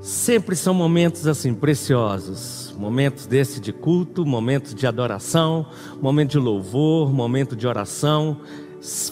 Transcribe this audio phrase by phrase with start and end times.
[0.00, 5.66] Sempre são momentos assim preciosos, momentos desse de culto, momentos de adoração,
[6.00, 8.40] momento de louvor, momento de oração,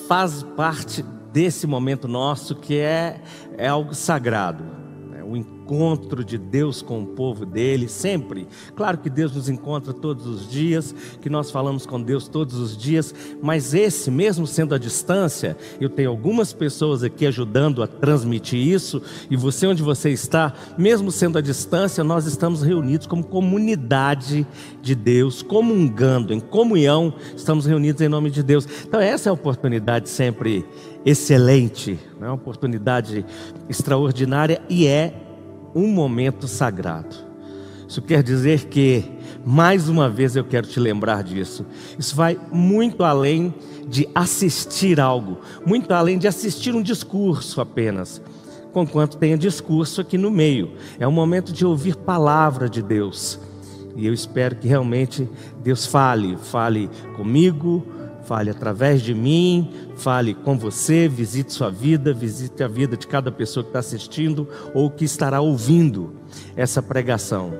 [0.08, 1.02] faz parte
[1.32, 3.20] desse momento nosso que é,
[3.58, 4.85] é algo sagrado
[5.30, 8.46] o encontro de Deus com o povo dele, sempre.
[8.74, 12.76] Claro que Deus nos encontra todos os dias, que nós falamos com Deus todos os
[12.76, 18.60] dias, mas esse, mesmo sendo à distância, eu tenho algumas pessoas aqui ajudando a transmitir
[18.60, 24.46] isso, e você, onde você está, mesmo sendo à distância, nós estamos reunidos como comunidade
[24.80, 28.66] de Deus, comungando, em comunhão, estamos reunidos em nome de Deus.
[28.86, 30.64] Então, essa é a oportunidade sempre
[31.06, 33.24] excelente, é uma oportunidade
[33.68, 35.14] extraordinária e é
[35.72, 37.14] um momento sagrado.
[37.88, 39.04] Isso quer dizer que,
[39.44, 41.64] mais uma vez eu quero te lembrar disso,
[41.96, 43.54] isso vai muito além
[43.86, 48.20] de assistir algo, muito além de assistir um discurso apenas,
[48.72, 50.72] conquanto tenha discurso aqui no meio.
[50.98, 53.38] É um momento de ouvir palavra de Deus.
[53.94, 55.28] E eu espero que realmente
[55.62, 57.86] Deus fale, fale comigo,
[58.26, 63.30] Fale através de mim, fale com você, visite sua vida, visite a vida de cada
[63.30, 66.12] pessoa que está assistindo ou que estará ouvindo
[66.56, 67.54] essa pregação.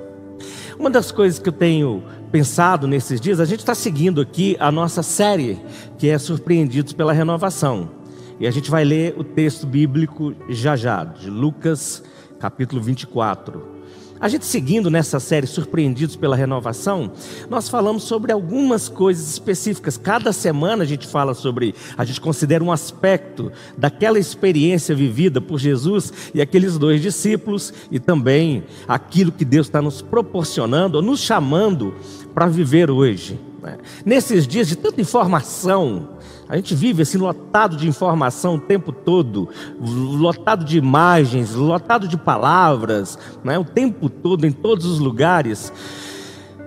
[0.77, 4.69] Uma das coisas que eu tenho pensado nesses dias, a gente está seguindo aqui a
[4.69, 5.57] nossa série,
[5.97, 7.89] que é Surpreendidos pela Renovação.
[8.37, 12.03] E a gente vai ler o texto bíblico já já, de Lucas,
[12.39, 13.76] capítulo 24.
[14.19, 17.11] A gente seguindo nessa série Surpreendidos pela Renovação,
[17.49, 19.95] nós falamos sobre algumas coisas específicas.
[19.95, 25.59] Cada semana a gente fala sobre, a gente considera um aspecto daquela experiência vivida por
[25.59, 31.93] Jesus e aqueles dois discípulos e também aquilo que Deus está nos proporcionando, nos chamando
[32.33, 33.46] para viver hoje.
[33.61, 33.77] Né?
[34.05, 36.09] Nesses dias de tanta informação,
[36.47, 39.49] a gente vive assim lotado de informação o tempo todo,
[39.79, 43.57] lotado de imagens, lotado de palavras, né?
[43.57, 45.71] o tempo todo, em todos os lugares.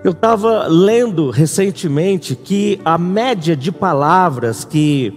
[0.03, 5.13] Eu estava lendo recentemente que a média de palavras que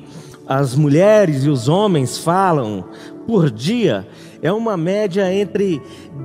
[0.47, 2.85] as mulheres e os homens falam
[3.27, 4.07] por dia
[4.43, 5.81] é uma média entre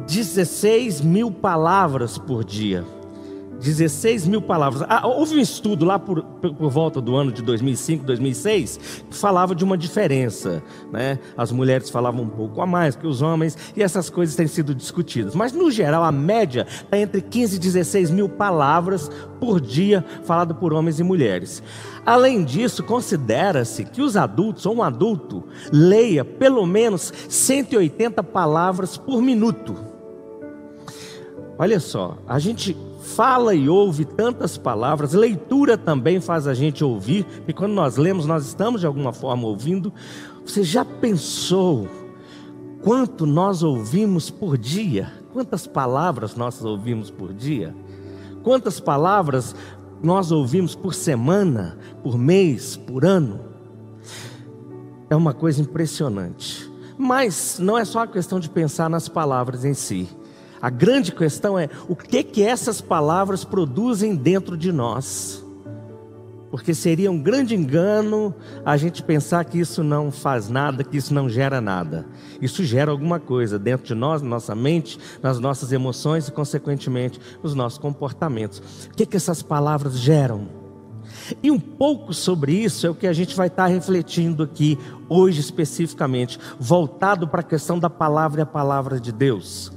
[0.06, 2.84] 16 mil palavras por dia.
[3.60, 4.86] 16 mil palavras.
[4.90, 9.54] Ah, houve um estudo lá por, por, volta do ano de 2005, 2006, que falava
[9.54, 10.64] de uma diferença.
[10.92, 11.20] Né?
[11.38, 14.74] As mulheres falavam um pouco a mais que os homens, e essas coisas têm sido
[14.74, 15.36] discutidas.
[15.36, 20.56] Mas, no geral, a média está entre 15 e 16 mil palavras por dia falado
[20.56, 21.62] por homens e mulheres.
[22.06, 29.22] Além disso, considera-se que os adultos, ou um adulto, leia pelo menos 180 palavras por
[29.22, 29.76] minuto.
[31.58, 37.26] Olha só, a gente fala e ouve tantas palavras, leitura também faz a gente ouvir,
[37.48, 39.94] e quando nós lemos, nós estamos de alguma forma ouvindo.
[40.46, 41.88] Você já pensou
[42.82, 45.12] quanto nós ouvimos por dia?
[45.34, 47.76] Quantas palavras nós ouvimos por dia?
[48.44, 49.56] Quantas palavras
[50.02, 53.42] nós ouvimos por semana, por mês, por ano?
[55.10, 56.70] É uma coisa impressionante.
[56.98, 60.10] Mas não é só a questão de pensar nas palavras em si.
[60.62, 65.44] A grande questão é o que que essas palavras produzem dentro de nós.
[66.52, 68.34] Porque seria um grande engano
[68.66, 72.08] a gente pensar que isso não faz nada, que isso não gera nada.
[72.42, 77.20] Isso gera alguma coisa dentro de nós, na nossa mente, nas nossas emoções e, consequentemente,
[77.44, 78.60] nos nossos comportamentos.
[78.92, 80.48] O que, que essas palavras geram?
[81.44, 84.78] E um pouco sobre isso é o que a gente vai estar refletindo aqui
[85.08, 89.72] hoje especificamente, voltado para a questão da palavra e a palavra de Deus.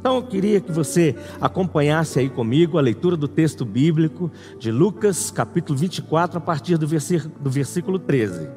[0.00, 5.30] Então eu queria que você acompanhasse aí comigo a leitura do texto bíblico de Lucas,
[5.30, 8.48] capítulo 24, a partir do versículo, do versículo 13.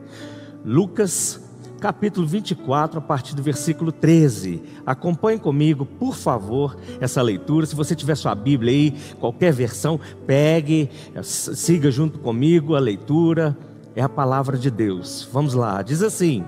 [0.63, 1.41] Lucas,
[1.79, 4.61] capítulo 24, a partir do versículo 13.
[4.85, 7.65] Acompanhe comigo, por favor, essa leitura.
[7.65, 10.91] Se você tiver sua Bíblia aí, qualquer versão, pegue,
[11.23, 13.57] siga junto comigo a leitura.
[13.95, 15.27] É a palavra de Deus.
[15.33, 16.45] Vamos lá, diz assim: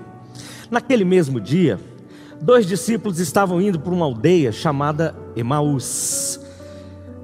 [0.70, 1.80] Naquele mesmo dia
[2.44, 6.38] dois discípulos estavam indo para uma aldeia chamada Emaús,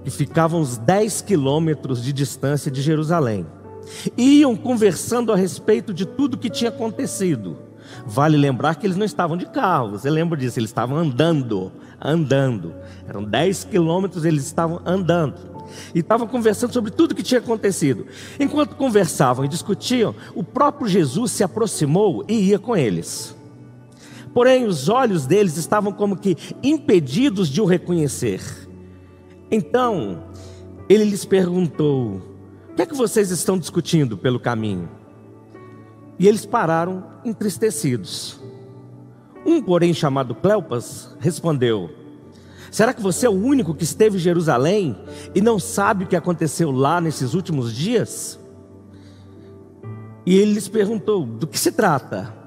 [0.03, 3.47] que ficava uns 10 quilômetros de distância de Jerusalém.
[4.17, 7.59] Iam conversando a respeito de tudo que tinha acontecido.
[8.07, 10.59] Vale lembrar que eles não estavam de carro, você lembra disso?
[10.59, 11.71] Eles estavam andando,
[12.01, 12.73] andando.
[13.07, 15.35] Eram 10 quilômetros, eles estavam andando.
[15.95, 18.07] E estavam conversando sobre tudo que tinha acontecido.
[18.39, 23.39] Enquanto conversavam e discutiam, o próprio Jesus se aproximou e ia com eles.
[24.33, 28.41] Porém, os olhos deles estavam como que impedidos de o reconhecer.
[29.51, 30.25] Então,
[30.89, 32.23] ele lhes perguntou:
[32.71, 34.89] O que é que vocês estão discutindo pelo caminho?
[36.19, 38.41] E eles pararam entristecidos.
[39.45, 41.91] Um, porém, chamado Cleopas, respondeu:
[42.71, 44.97] Será que você é o único que esteve em Jerusalém
[45.35, 48.39] e não sabe o que aconteceu lá nesses últimos dias?
[50.25, 52.40] E ele lhes perguntou: do que se trata?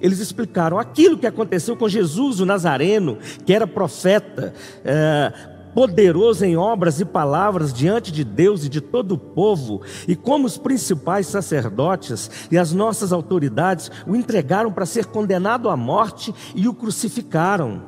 [0.00, 4.54] Eles explicaram aquilo que aconteceu com Jesus, o Nazareno, que era profeta,
[4.84, 5.32] é,
[5.74, 10.46] poderoso em obras e palavras diante de Deus e de todo o povo, e como
[10.46, 16.66] os principais sacerdotes e as nossas autoridades o entregaram para ser condenado à morte e
[16.68, 17.82] o crucificaram.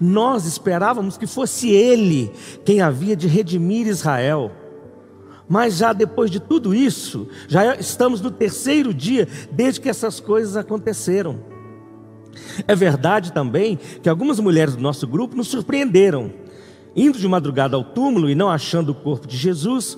[0.00, 2.32] Nós esperávamos que fosse ele
[2.64, 4.52] quem havia de redimir Israel.
[5.48, 10.56] Mas já depois de tudo isso, já estamos no terceiro dia desde que essas coisas
[10.56, 11.38] aconteceram.
[12.66, 16.32] É verdade também que algumas mulheres do nosso grupo nos surpreenderam.
[16.96, 19.96] Indo de madrugada ao túmulo e não achando o corpo de Jesus,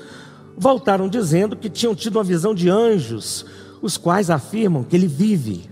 [0.56, 3.44] voltaram dizendo que tinham tido uma visão de anjos,
[3.82, 5.68] os quais afirmam que ele vive.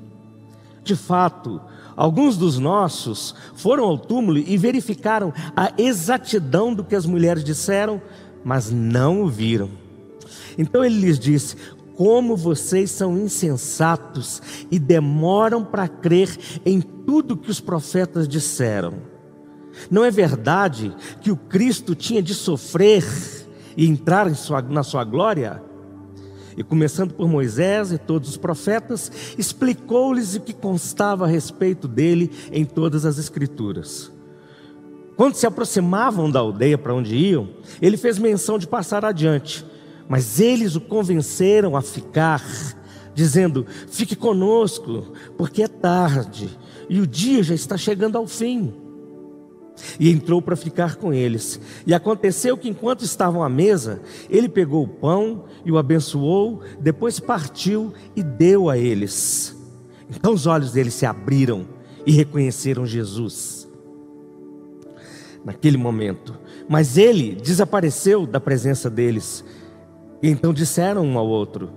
[0.82, 1.60] De fato,
[1.96, 8.02] alguns dos nossos foram ao túmulo e verificaram a exatidão do que as mulheres disseram,
[8.44, 9.70] mas não o viram.
[10.58, 11.56] Então ele lhes disse:
[11.96, 18.94] Como vocês são insensatos e demoram para crer em tudo que os profetas disseram.
[19.91, 23.05] Não é verdade que o Cristo tinha de sofrer
[23.76, 25.62] e entrar sua, na sua glória?
[26.56, 32.31] E começando por Moisés e todos os profetas, explicou-lhes o que constava a respeito dele
[32.52, 34.13] em todas as Escrituras.
[35.16, 37.49] Quando se aproximavam da aldeia para onde iam,
[37.81, 39.64] ele fez menção de passar adiante,
[40.08, 42.43] mas eles o convenceram a ficar,
[43.14, 46.49] dizendo: Fique conosco, porque é tarde
[46.88, 48.75] e o dia já está chegando ao fim.
[49.99, 51.60] E entrou para ficar com eles.
[51.84, 57.19] E aconteceu que, enquanto estavam à mesa, ele pegou o pão e o abençoou, depois
[57.19, 59.56] partiu e deu a eles.
[60.08, 61.67] Então os olhos deles se abriram
[62.06, 63.53] e reconheceram Jesus
[65.44, 66.38] naquele momento.
[66.69, 69.44] Mas ele desapareceu da presença deles.
[70.23, 71.70] E então disseram um ao outro: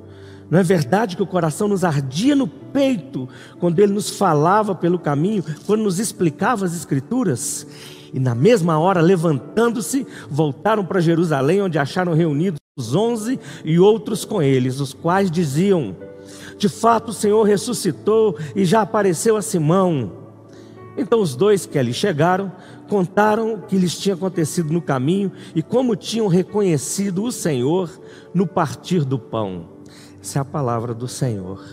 [0.50, 3.28] Não é verdade que o coração nos ardia no peito
[3.60, 7.68] quando ele nos falava pelo caminho, quando nos explicava as Escrituras?
[8.14, 14.24] E na mesma hora, levantando-se, voltaram para Jerusalém, onde acharam reunidos os onze e outros
[14.24, 15.96] com eles, os quais diziam:
[16.58, 20.27] De fato, o Senhor ressuscitou e já apareceu a Simão.
[20.98, 22.52] Então os dois que ali chegaram
[22.90, 27.90] contaram o que lhes tinha acontecido no caminho e como tinham reconhecido o Senhor
[28.34, 29.70] no partir do pão.
[30.22, 31.64] Essa é a palavra do Senhor.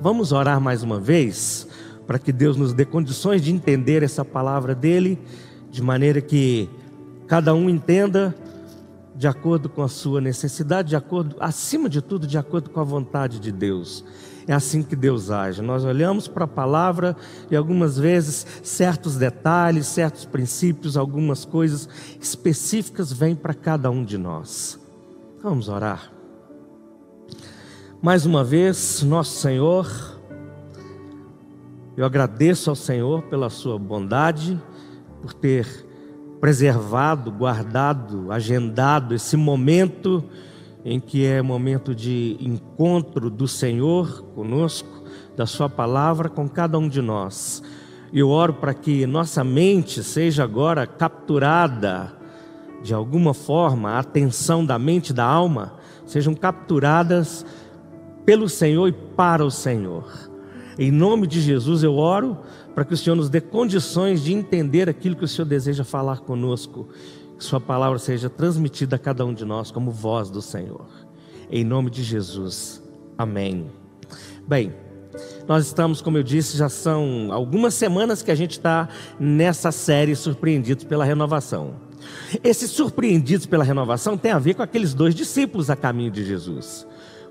[0.00, 1.66] Vamos orar mais uma vez
[2.06, 5.18] para que Deus nos dê condições de entender essa palavra dele,
[5.70, 6.68] de maneira que
[7.26, 8.34] cada um entenda
[9.14, 12.84] de acordo com a sua necessidade, de acordo, acima de tudo, de acordo com a
[12.84, 14.04] vontade de Deus.
[14.50, 15.62] É assim que Deus age.
[15.62, 17.16] Nós olhamos para a palavra
[17.48, 21.88] e algumas vezes certos detalhes, certos princípios, algumas coisas
[22.20, 24.76] específicas vêm para cada um de nós.
[25.40, 26.10] Vamos orar.
[28.02, 29.88] Mais uma vez, nosso Senhor,
[31.96, 34.60] eu agradeço ao Senhor pela sua bondade,
[35.22, 35.86] por ter
[36.40, 40.24] preservado, guardado, agendado esse momento
[40.84, 45.04] em que é momento de encontro do Senhor conosco,
[45.36, 47.62] da Sua palavra com cada um de nós.
[48.12, 52.12] Eu oro para que nossa mente seja agora capturada,
[52.82, 55.74] de alguma forma, a atenção da mente e da alma
[56.06, 57.46] sejam capturadas
[58.24, 60.30] pelo Senhor e para o Senhor.
[60.78, 62.38] Em nome de Jesus eu oro
[62.74, 66.20] para que o Senhor nos dê condições de entender aquilo que o Senhor deseja falar
[66.20, 66.88] conosco
[67.40, 70.86] Sua palavra seja transmitida a cada um de nós como voz do Senhor.
[71.50, 72.82] Em nome de Jesus.
[73.16, 73.70] Amém.
[74.46, 74.74] Bem,
[75.48, 80.14] nós estamos, como eu disse, já são algumas semanas que a gente está nessa série
[80.14, 81.76] Surpreendidos pela Renovação.
[82.44, 86.86] Esses surpreendidos pela renovação tem a ver com aqueles dois discípulos a caminho de Jesus.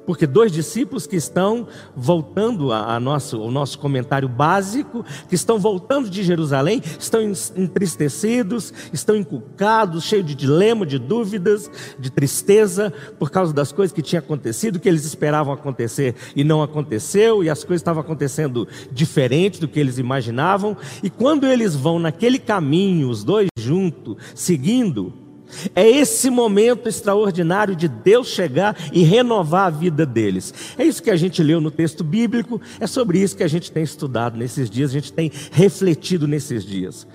[0.09, 5.59] Porque dois discípulos que estão voltando a, a nosso, ao nosso comentário básico, que estão
[5.59, 7.21] voltando de Jerusalém, estão
[7.55, 14.01] entristecidos, estão encucados, cheios de dilema, de dúvidas, de tristeza, por causa das coisas que
[14.01, 19.61] tinham acontecido, que eles esperavam acontecer e não aconteceu, e as coisas estavam acontecendo diferente
[19.61, 20.75] do que eles imaginavam.
[21.03, 25.28] E quando eles vão naquele caminho, os dois juntos, seguindo,
[25.75, 30.53] é esse momento extraordinário de Deus chegar e renovar a vida deles.
[30.77, 33.71] É isso que a gente leu no texto bíblico, é sobre isso que a gente
[33.71, 37.07] tem estudado nesses dias, a gente tem refletido nesses dias.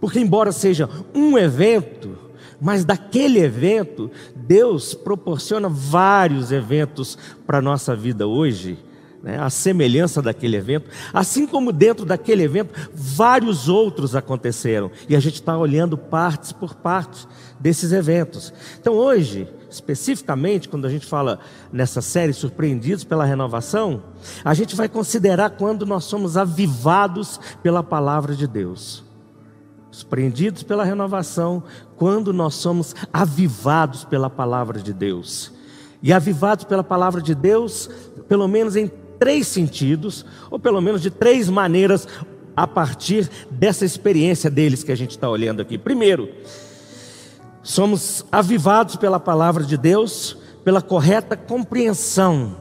[0.00, 2.18] Porque, embora seja um evento,
[2.60, 8.78] mas daquele evento, Deus proporciona vários eventos para a nossa vida hoje,
[9.22, 14.90] né, a semelhança daquele evento, assim como dentro daquele evento, vários outros aconteceram.
[15.08, 17.26] E a gente está olhando partes por partes
[17.64, 18.52] desses eventos.
[18.78, 21.40] Então, hoje, especificamente, quando a gente fala
[21.72, 24.02] nessa série Surpreendidos pela Renovação,
[24.44, 29.02] a gente vai considerar quando nós somos avivados pela palavra de Deus.
[29.90, 31.62] Surpreendidos pela renovação,
[31.96, 35.50] quando nós somos avivados pela palavra de Deus.
[36.02, 37.88] E avivados pela palavra de Deus,
[38.28, 42.06] pelo menos em três sentidos, ou pelo menos de três maneiras,
[42.54, 45.78] a partir dessa experiência deles que a gente está olhando aqui.
[45.78, 46.28] Primeiro,
[47.64, 52.56] somos avivados pela palavra de Deus, pela correta compreensão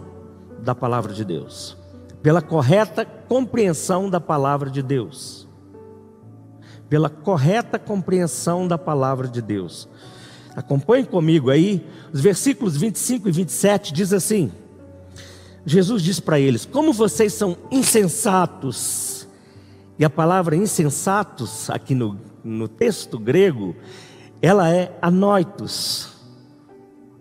[0.60, 1.78] da palavra de Deus.
[2.24, 5.46] Pela correta compreensão da palavra de Deus.
[6.90, 9.90] Pela correta compreensão da palavra de Deus.
[10.56, 14.52] Acompanhe comigo aí, os versículos 25 e 27 diz assim:
[15.66, 19.28] Jesus diz para eles: Como vocês são insensatos.
[19.98, 23.76] E a palavra insensatos, aqui no, no texto grego,
[24.44, 26.10] ela é anoitos.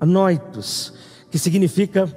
[0.00, 0.92] Anoitos,
[1.30, 2.08] que significa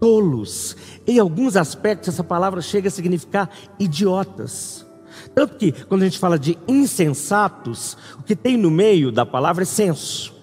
[0.00, 0.74] tolos.
[1.06, 4.86] Em alguns aspectos, essa palavra chega a significar idiotas.
[5.34, 9.62] Tanto que, quando a gente fala de insensatos, o que tem no meio da palavra
[9.62, 10.34] é senso.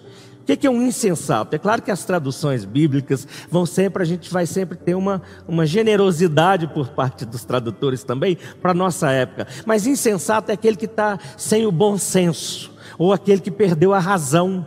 [0.42, 1.56] O que é um insensato?
[1.56, 5.66] É claro que as traduções bíblicas vão sempre, a gente vai sempre ter uma, uma
[5.66, 9.48] generosidade por parte dos tradutores também para a nossa época.
[9.66, 14.00] Mas insensato é aquele que está sem o bom senso, ou aquele que perdeu a
[14.00, 14.66] razão.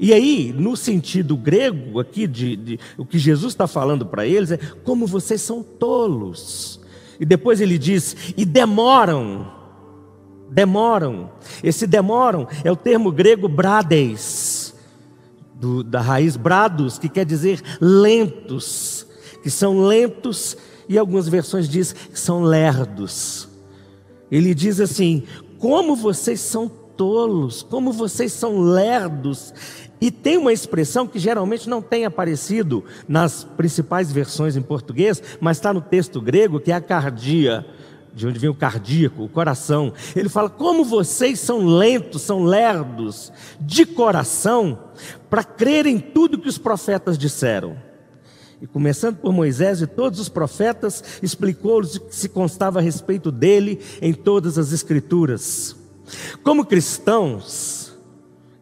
[0.00, 4.50] E aí, no sentido grego aqui, de, de o que Jesus está falando para eles
[4.50, 6.80] é como vocês são tolos.
[7.20, 9.62] E depois ele diz, e demoram
[10.52, 11.30] demoram.
[11.64, 14.74] Esse demoram é o termo grego brades,
[15.54, 19.06] do, da raiz brados, que quer dizer lentos,
[19.42, 20.56] que são lentos,
[20.88, 23.48] e algumas versões diz que são lerdos.
[24.30, 25.22] Ele diz assim:
[25.58, 26.68] como vocês são
[27.02, 29.52] tolos, como vocês são lerdos.
[30.00, 35.56] E tem uma expressão que geralmente não tem aparecido nas principais versões em português, mas
[35.56, 37.66] está no texto grego, que é a cardia
[38.14, 39.92] de onde vem o cardíaco, o coração.
[40.14, 44.78] Ele fala: como vocês são lentos, são lerdos de coração
[45.28, 47.76] para crer em tudo que os profetas disseram.
[48.60, 53.32] E começando por Moisés e todos os profetas, explicou-lhes o que se constava a respeito
[53.32, 55.81] dele em todas as escrituras.
[56.42, 57.92] Como cristãos,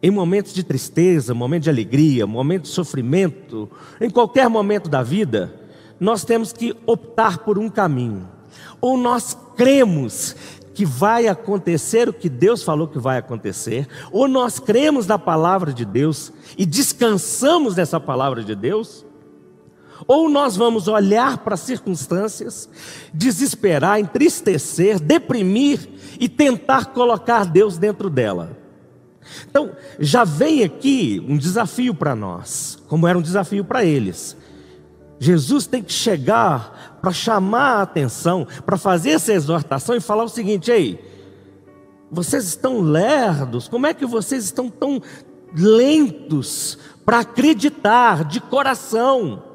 [0.01, 3.69] em momentos de tristeza, momento de alegria, momento de sofrimento,
[3.99, 5.53] em qualquer momento da vida,
[5.99, 8.27] nós temos que optar por um caminho.
[8.79, 10.35] Ou nós cremos
[10.73, 15.73] que vai acontecer o que Deus falou que vai acontecer, ou nós cremos na palavra
[15.73, 19.05] de Deus e descansamos nessa palavra de Deus,
[20.07, 22.69] ou nós vamos olhar para as circunstâncias,
[23.13, 25.87] desesperar, entristecer, deprimir
[26.19, 28.57] e tentar colocar Deus dentro dela.
[29.49, 34.35] Então, já vem aqui um desafio para nós, como era um desafio para eles.
[35.19, 40.29] Jesus tem que chegar para chamar a atenção, para fazer essa exortação e falar o
[40.29, 40.99] seguinte: ei,
[42.11, 45.01] vocês estão lerdos, como é que vocês estão tão
[45.55, 49.50] lentos para acreditar de coração?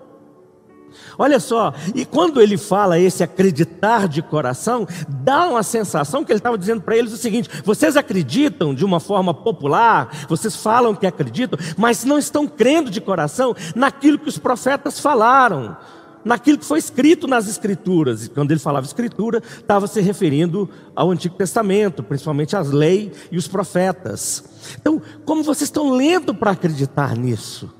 [1.19, 6.39] Olha só, e quando ele fala esse acreditar de coração, dá uma sensação que ele
[6.39, 11.07] estava dizendo para eles o seguinte: vocês acreditam de uma forma popular, vocês falam que
[11.07, 15.77] acreditam, mas não estão crendo de coração naquilo que os profetas falaram,
[16.25, 18.27] naquilo que foi escrito nas Escrituras.
[18.27, 23.39] E quando ele falava Escritura, estava se referindo ao Antigo Testamento, principalmente às leis e
[23.39, 24.45] os profetas.
[24.81, 27.73] Então, como vocês estão lendo para acreditar nisso?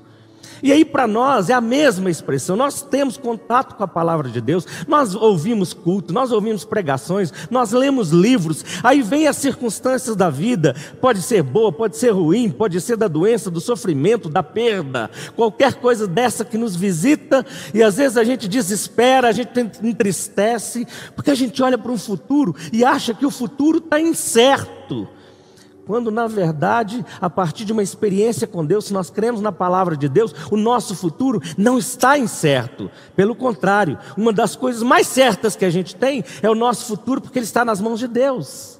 [0.61, 2.55] E aí, para nós, é a mesma expressão.
[2.55, 7.71] Nós temos contato com a palavra de Deus, nós ouvimos culto, nós ouvimos pregações, nós
[7.71, 8.63] lemos livros.
[8.83, 13.07] Aí vem as circunstâncias da vida: pode ser boa, pode ser ruim, pode ser da
[13.07, 17.45] doença, do sofrimento, da perda, qualquer coisa dessa que nos visita.
[17.73, 21.97] E às vezes a gente desespera, a gente entristece, porque a gente olha para um
[21.97, 25.07] futuro e acha que o futuro está incerto
[25.87, 29.95] quando na verdade, a partir de uma experiência com Deus, se nós cremos na palavra
[29.95, 32.91] de Deus, o nosso futuro não está incerto.
[33.15, 37.21] Pelo contrário, uma das coisas mais certas que a gente tem é o nosso futuro,
[37.21, 38.79] porque ele está nas mãos de Deus.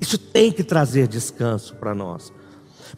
[0.00, 2.32] Isso tem que trazer descanso para nós.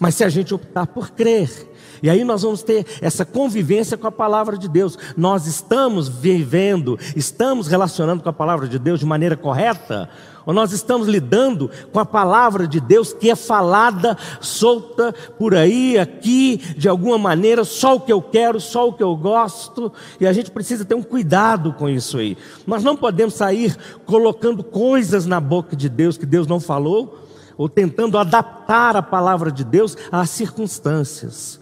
[0.00, 1.68] Mas se a gente optar por crer,
[2.02, 4.98] e aí nós vamos ter essa convivência com a palavra de Deus.
[5.16, 10.08] Nós estamos vivendo, estamos relacionando com a palavra de Deus de maneira correta?
[10.44, 15.98] Ou nós estamos lidando com a palavra de Deus que é falada, solta por aí,
[15.98, 20.26] aqui, de alguma maneira, só o que eu quero, só o que eu gosto, e
[20.26, 22.36] a gente precisa ter um cuidado com isso aí.
[22.66, 27.18] Nós não podemos sair colocando coisas na boca de Deus que Deus não falou,
[27.56, 31.60] ou tentando adaptar a palavra de Deus às circunstâncias.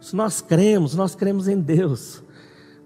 [0.00, 2.22] Se nós cremos, nós cremos em Deus.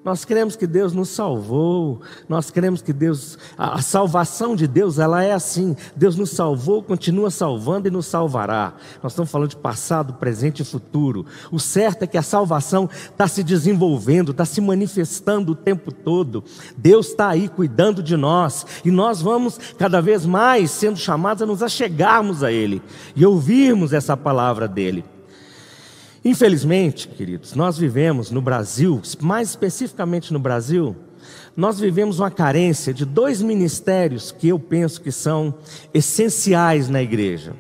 [0.05, 4.99] Nós cremos que Deus nos salvou, nós cremos que Deus, a, a, salvação de Deus,
[4.99, 8.75] ela é assim: Deus nos salvou, continua salvando e nos salvará.
[9.03, 11.25] Nós estamos falando de passado, presente e futuro.
[11.51, 16.45] O certo é que a salvação está se desenvolvendo, está se manifestando o tempo todo.
[16.77, 21.47] Deus está aí cuidando de nós e nós vamos cada vez mais sendo chamados a
[21.47, 22.83] nos achegarmos a Ele
[23.17, 25.14] e ouvirmos essa palavra dele.
[26.25, 30.97] Infelizmente, queridos, nós vivemos no Brasil, mais especificamente no Brasil,
[31.55, 35.55] nós vivemos uma carência de dois ministérios que eu penso que são
[35.93, 37.55] essenciais na igreja.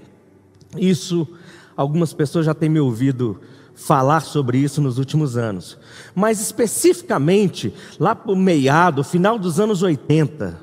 [0.78, 1.28] Isso,
[1.76, 3.38] algumas pessoas já têm me ouvido
[3.74, 5.76] falar sobre isso nos últimos anos.
[6.14, 10.58] Mas especificamente, lá para o meado, final dos anos 80,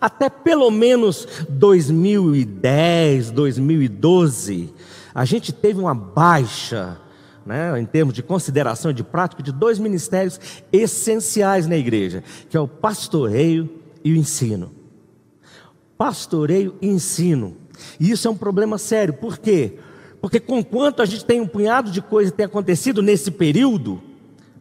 [0.00, 4.74] até pelo menos 2010, 2012,
[5.14, 6.98] a gente teve uma baixa
[7.44, 10.40] né, em termos de consideração e de prática, de dois ministérios
[10.72, 13.68] essenciais na igreja, que é o pastoreio
[14.02, 14.72] e o ensino.
[15.96, 17.56] Pastoreio e ensino.
[17.98, 19.78] E isso é um problema sério, por quê?
[20.20, 24.02] Porque conquanto a gente tem um punhado de coisas que tem acontecido nesse período,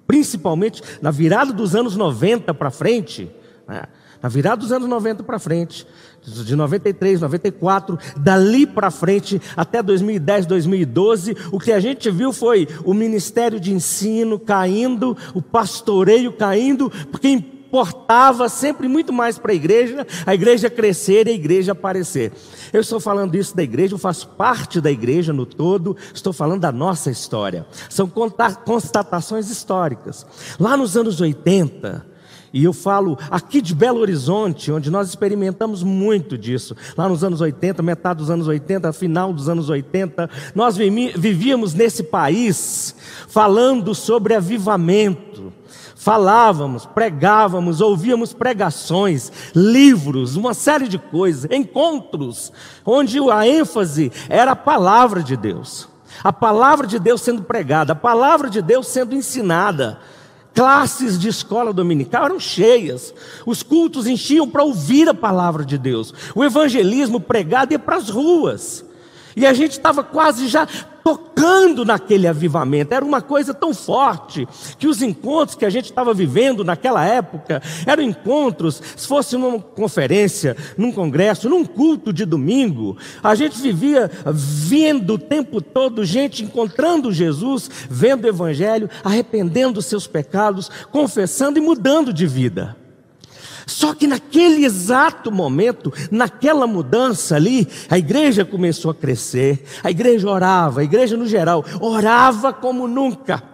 [0.05, 3.31] principalmente na virada dos anos 90 para frente,
[3.67, 3.83] né,
[4.23, 5.85] na virada dos anos 90 para frente,
[6.25, 12.65] de 93, 94, dali para frente até 2010, 2012, o que a gente viu foi
[12.85, 19.55] o ministério de ensino caindo, o pastoreio caindo, porque importava sempre muito mais para a
[19.55, 22.31] igreja, a igreja crescer e a igreja aparecer.
[22.71, 26.61] Eu estou falando isso da igreja, eu faço parte da igreja no todo, estou falando
[26.61, 27.65] da nossa história.
[27.89, 30.25] São constatações históricas.
[30.57, 32.12] Lá nos anos 80,
[32.53, 36.75] e eu falo aqui de Belo Horizonte, onde nós experimentamos muito disso.
[36.95, 42.03] Lá nos anos 80, metade dos anos 80, final dos anos 80, nós vivíamos nesse
[42.03, 42.95] país
[43.27, 45.51] falando sobre avivamento.
[45.95, 52.51] Falávamos, pregávamos, ouvíamos pregações, livros, uma série de coisas, encontros,
[52.85, 55.87] onde a ênfase era a palavra de Deus.
[56.23, 59.97] A palavra de Deus sendo pregada, a palavra de Deus sendo ensinada
[60.53, 63.13] classes de escola dominical eram cheias,
[63.45, 68.09] os cultos enchiam para ouvir a palavra de Deus, o evangelismo pregado ia para as
[68.09, 68.85] ruas,
[69.35, 70.67] e a gente estava quase já
[71.03, 72.93] tocando naquele avivamento.
[72.93, 74.47] Era uma coisa tão forte
[74.79, 79.59] que os encontros que a gente estava vivendo naquela época eram encontros, se fosse numa
[79.59, 86.43] conferência, num congresso, num culto de domingo, a gente vivia vendo o tempo todo gente
[86.43, 92.82] encontrando Jesus, vendo o evangelho, arrependendo seus pecados, confessando e mudando de vida.
[93.65, 100.29] Só que naquele exato momento, naquela mudança ali, a igreja começou a crescer, a igreja
[100.29, 103.53] orava, a igreja no geral, orava como nunca.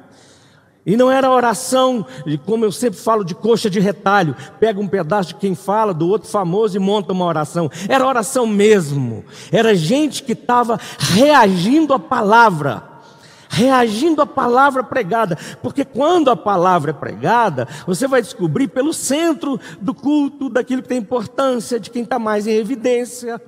[0.86, 2.06] E não era oração,
[2.46, 6.08] como eu sempre falo, de coxa de retalho, pega um pedaço de quem fala, do
[6.08, 7.70] outro famoso e monta uma oração.
[7.88, 12.89] Era oração mesmo, era gente que estava reagindo à palavra
[13.50, 19.60] reagindo à palavra pregada, porque quando a palavra é pregada, você vai descobrir pelo centro
[19.82, 23.42] do culto, daquilo que tem importância, de quem está mais em evidência.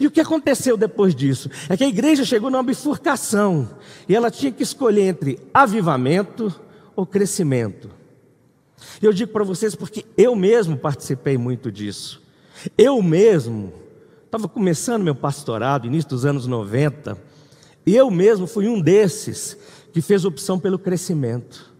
[0.00, 1.50] E o que aconteceu depois disso?
[1.68, 3.68] É que a igreja chegou numa bifurcação,
[4.08, 6.52] e ela tinha que escolher entre avivamento
[6.96, 7.90] ou crescimento.
[9.00, 12.22] Eu digo para vocês porque eu mesmo participei muito disso.
[12.76, 13.72] Eu mesmo
[14.24, 17.18] estava começando meu pastorado, início dos anos 90,
[17.84, 19.56] e eu mesmo fui um desses
[19.92, 21.72] que fez opção pelo crescimento.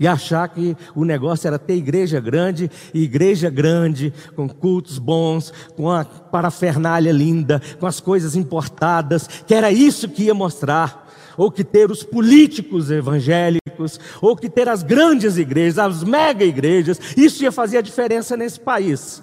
[0.00, 5.52] E achar que o negócio era ter igreja grande, e igreja grande, com cultos bons,
[5.76, 11.08] com a parafernália linda, com as coisas importadas, que era isso que ia mostrar.
[11.36, 16.98] Ou que ter os políticos evangélicos, ou que ter as grandes igrejas, as mega igrejas,
[17.16, 19.22] isso ia fazer a diferença nesse país.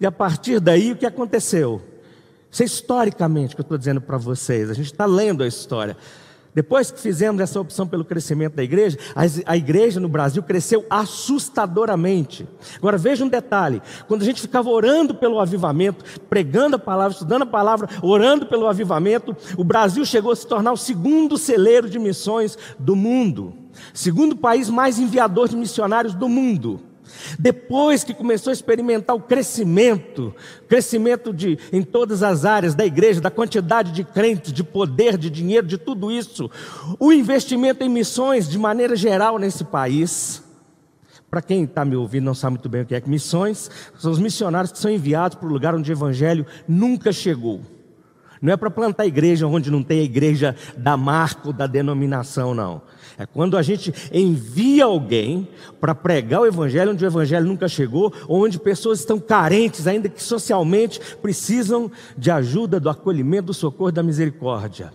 [0.00, 1.82] E a partir daí, o que aconteceu?
[2.58, 4.68] Isso é historicamente que eu estou dizendo para vocês.
[4.68, 5.96] A gente está lendo a história.
[6.52, 8.98] Depois que fizemos essa opção pelo crescimento da igreja,
[9.46, 12.48] a igreja no Brasil cresceu assustadoramente.
[12.76, 17.42] Agora veja um detalhe: quando a gente ficava orando pelo avivamento, pregando a palavra, estudando
[17.42, 22.00] a palavra, orando pelo avivamento, o Brasil chegou a se tornar o segundo celeiro de
[22.00, 23.54] missões do mundo,
[23.94, 26.87] segundo país mais enviador de missionários do mundo.
[27.38, 30.34] Depois que começou a experimentar o crescimento,
[30.68, 35.30] crescimento de, em todas as áreas da igreja, da quantidade de crentes, de poder, de
[35.30, 36.50] dinheiro, de tudo isso,
[36.98, 40.42] o investimento em missões de maneira geral nesse país.
[41.30, 44.10] Para quem está me ouvindo não sabe muito bem o que é que missões, são
[44.10, 47.60] os missionários que são enviados para o lugar onde o evangelho nunca chegou.
[48.40, 52.54] Não é para plantar igreja onde não tem a igreja da marca ou da denominação,
[52.54, 52.82] não.
[53.18, 55.48] É quando a gente envia alguém
[55.80, 60.22] para pregar o Evangelho onde o Evangelho nunca chegou, onde pessoas estão carentes, ainda que
[60.22, 64.92] socialmente precisam de ajuda, do acolhimento, do socorro, da misericórdia.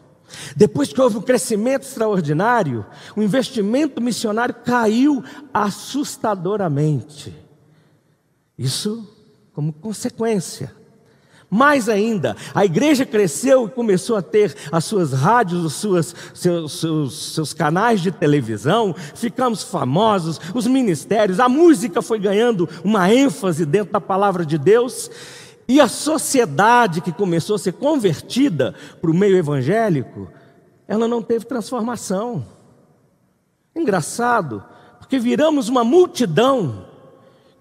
[0.55, 5.21] Depois que houve um crescimento extraordinário, o investimento missionário caiu
[5.53, 7.35] assustadoramente.
[8.57, 9.05] Isso
[9.53, 10.73] como consequência.
[11.53, 16.79] Mais ainda, a igreja cresceu e começou a ter as suas rádios, os suas, seus,
[16.79, 23.67] seus, seus canais de televisão, ficamos famosos, os ministérios, a música foi ganhando uma ênfase
[23.67, 25.11] dentro da palavra de Deus,
[25.67, 30.27] e a sociedade que começou a ser convertida para o meio evangélico,
[30.87, 32.43] ela não teve transformação.
[33.75, 34.63] Engraçado,
[34.97, 36.87] porque viramos uma multidão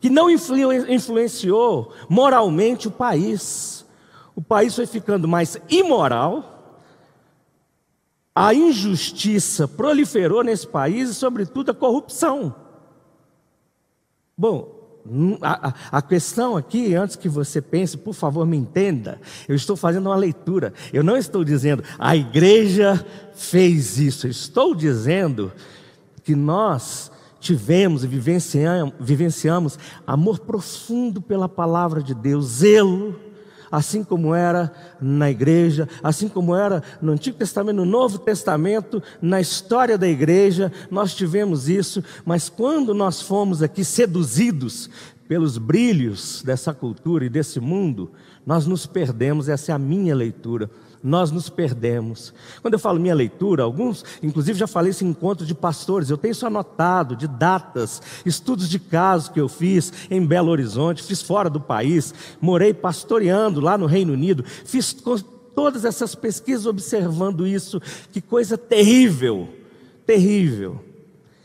[0.00, 3.81] que não influenciou moralmente o país
[4.34, 6.52] o país foi ficando mais imoral,
[8.34, 12.54] a injustiça proliferou nesse país e, sobretudo, a corrupção.
[14.36, 14.82] Bom,
[15.42, 20.06] a, a, questão aqui, antes que você pense, por favor, me entenda, eu estou fazendo
[20.06, 20.72] uma leitura.
[20.92, 25.52] Eu não estou dizendo a igreja fez isso, eu estou dizendo
[26.22, 33.31] que nós tivemos e vivenciamos, vivenciamos amor profundo pela palavra de Deus, zelo
[33.72, 39.40] assim como era na igreja, assim como era no Antigo Testamento, no Novo Testamento, na
[39.40, 44.90] história da igreja, nós tivemos isso, mas quando nós fomos aqui seduzidos
[45.26, 48.12] pelos brilhos dessa cultura e desse mundo,
[48.44, 50.68] nós nos perdemos, essa é a minha leitura
[51.02, 52.32] nós nos perdemos.
[52.60, 56.16] Quando eu falo minha leitura, alguns, inclusive já falei isso em encontros de pastores, eu
[56.16, 61.20] tenho isso anotado, de datas, estudos de casos que eu fiz em Belo Horizonte, fiz
[61.20, 64.94] fora do país, morei pastoreando lá no Reino Unido, fiz
[65.54, 67.80] todas essas pesquisas observando isso,
[68.12, 69.48] que coisa terrível,
[70.06, 70.82] terrível.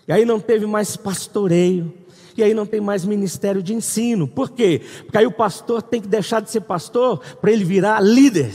[0.08, 1.94] E aí não teve mais pastoreio,
[2.38, 4.28] e aí não tem mais ministério de ensino.
[4.28, 4.82] Por quê?
[5.04, 8.52] Porque aí o pastor tem que deixar de ser pastor para ele virar líder.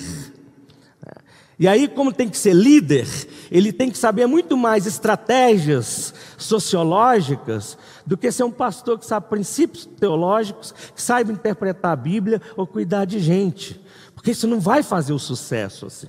[1.63, 3.07] E aí, como tem que ser líder,
[3.49, 9.29] ele tem que saber muito mais estratégias sociológicas do que ser um pastor que sabe
[9.29, 13.81] princípios teológicos, que saiba interpretar a Bíblia ou cuidar de gente.
[14.13, 16.09] Porque isso não vai fazer o sucesso assim.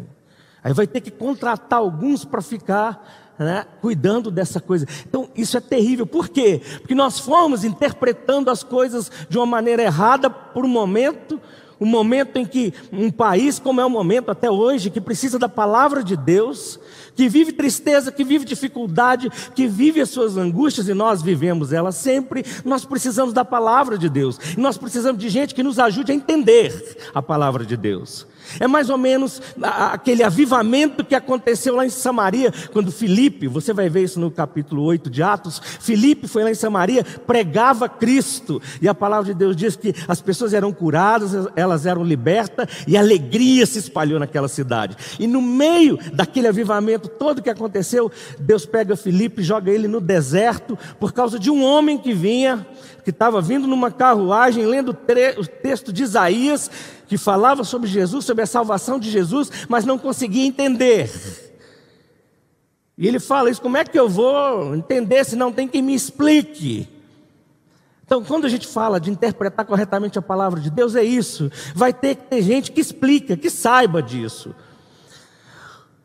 [0.63, 4.87] Aí vai ter que contratar alguns para ficar né, cuidando dessa coisa.
[5.07, 6.07] Então, isso é terrível.
[6.07, 6.63] Por quê?
[6.79, 11.39] Porque nós fomos interpretando as coisas de uma maneira errada por um momento,
[11.83, 15.49] um momento em que um país, como é o momento até hoje, que precisa da
[15.49, 16.79] palavra de Deus,
[17.13, 21.95] que vive tristeza, que vive dificuldade, que vive as suas angústias e nós vivemos elas
[21.95, 24.39] sempre, nós precisamos da palavra de Deus.
[24.57, 28.25] Nós precisamos de gente que nos ajude a entender a palavra de Deus.
[28.59, 33.89] É mais ou menos aquele avivamento que aconteceu lá em Samaria, quando Filipe, você vai
[33.89, 38.87] ver isso no capítulo 8 de Atos, Filipe foi lá em Samaria, pregava Cristo, e
[38.87, 43.65] a palavra de Deus diz que as pessoas eram curadas, elas eram libertas, e alegria
[43.65, 44.95] se espalhou naquela cidade.
[45.19, 50.01] E no meio daquele avivamento todo que aconteceu, Deus pega Filipe e joga ele no
[50.01, 52.65] deserto, por causa de um homem que vinha,
[53.03, 56.69] que estava vindo numa carruagem, lendo o texto de Isaías,
[57.07, 61.09] que falava sobre Jesus, sobre a salvação de Jesus, mas não conseguia entender.
[62.97, 65.93] E ele fala isso: como é que eu vou entender se não tem quem me
[65.93, 66.87] explique?
[68.05, 71.51] Então, quando a gente fala de interpretar corretamente a palavra de Deus, é isso.
[71.73, 74.53] Vai ter que ter gente que explica, que saiba disso.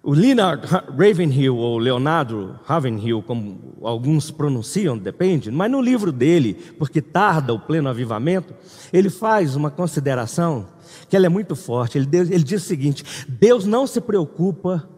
[0.03, 7.03] O Leonard Ravenhill, ou Leonardo Ravenhill, como alguns pronunciam, depende, mas no livro dele, porque
[7.03, 8.55] tarda o pleno avivamento,
[8.93, 10.69] ele faz uma consideração
[11.09, 11.99] que ela é muito forte.
[11.99, 14.89] Ele, ele diz o seguinte: Deus não se preocupa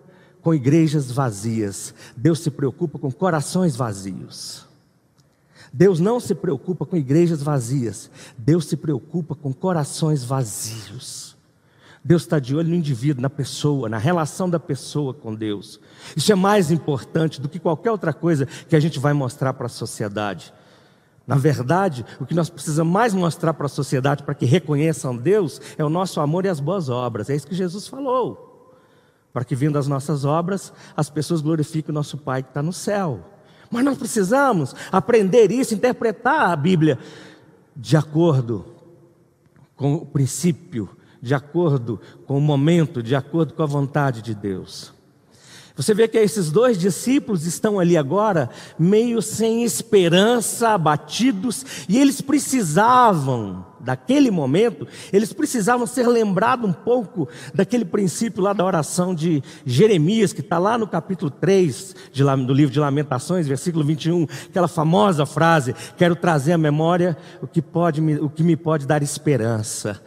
[0.42, 4.68] com igrejas vazias, Deus se preocupa com corações vazios.
[5.72, 11.29] Deus não se preocupa com igrejas vazias, Deus se preocupa com corações vazios.
[12.02, 15.78] Deus está de olho no indivíduo, na pessoa, na relação da pessoa com Deus.
[16.16, 19.66] Isso é mais importante do que qualquer outra coisa que a gente vai mostrar para
[19.66, 20.52] a sociedade.
[21.26, 25.60] Na verdade, o que nós precisamos mais mostrar para a sociedade para que reconheçam Deus
[25.76, 27.28] é o nosso amor e as boas obras.
[27.28, 28.74] É isso que Jesus falou.
[29.32, 32.72] Para que, vindo as nossas obras, as pessoas glorifiquem o nosso Pai que está no
[32.72, 33.20] céu.
[33.70, 36.98] Mas nós precisamos aprender isso, interpretar a Bíblia
[37.76, 38.64] de acordo
[39.76, 40.88] com o princípio
[41.20, 44.92] de acordo com o momento, de acordo com a vontade de Deus.
[45.80, 52.20] Você vê que esses dois discípulos estão ali agora, meio sem esperança, abatidos, e eles
[52.20, 59.42] precisavam, daquele momento, eles precisavam ser lembrados um pouco daquele princípio lá da oração de
[59.64, 64.68] Jeremias, que está lá no capítulo 3 de, do livro de Lamentações, versículo 21, aquela
[64.68, 69.98] famosa frase: Quero trazer à memória o que, pode, o que me pode dar esperança.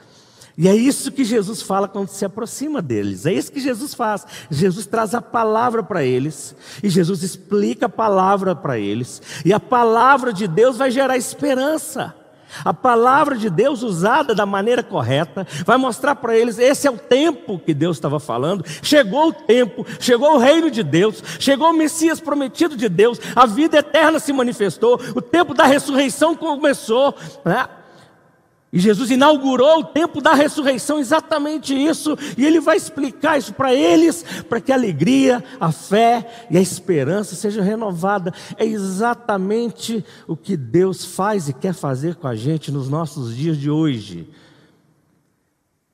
[0.57, 3.25] E é isso que Jesus fala quando se aproxima deles.
[3.25, 4.25] É isso que Jesus faz.
[4.51, 6.55] Jesus traz a palavra para eles.
[6.83, 9.21] E Jesus explica a palavra para eles.
[9.43, 12.15] E a palavra de Deus vai gerar esperança.
[12.63, 16.97] A palavra de Deus usada da maneira correta vai mostrar para eles: esse é o
[16.97, 18.63] tempo que Deus estava falando.
[18.83, 23.47] Chegou o tempo, chegou o reino de Deus, chegou o Messias prometido de Deus, a
[23.47, 27.15] vida eterna se manifestou, o tempo da ressurreição começou.
[27.43, 27.67] Né?
[28.73, 33.71] E Jesus inaugurou o tempo da ressurreição, exatamente isso, e ele vai explicar isso para
[33.71, 38.33] eles, para que a alegria, a fé e a esperança sejam renovadas.
[38.57, 43.59] É exatamente o que Deus faz e quer fazer com a gente nos nossos dias
[43.59, 44.27] de hoje.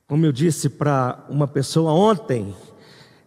[0.08, 2.54] Como eu disse para uma pessoa ontem,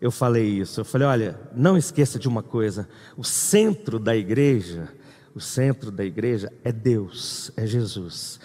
[0.02, 0.82] eu falei isso.
[0.82, 4.90] Eu falei: olha, não esqueça de uma coisa: o centro da igreja,
[5.36, 8.40] o centro da igreja é Deus, é Jesus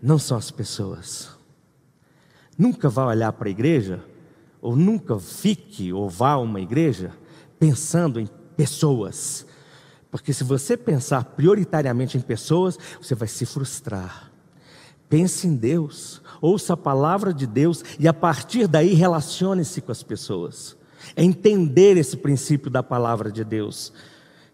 [0.00, 1.30] não são as pessoas.
[2.56, 4.02] Nunca vá olhar para a igreja,
[4.60, 7.12] ou nunca fique ou vá a uma igreja
[7.58, 9.46] pensando em pessoas.
[10.10, 14.32] Porque se você pensar prioritariamente em pessoas, você vai se frustrar.
[15.08, 20.02] Pense em Deus, ouça a palavra de Deus e a partir daí relacione-se com as
[20.02, 20.76] pessoas.
[21.14, 23.92] É entender esse princípio da palavra de Deus.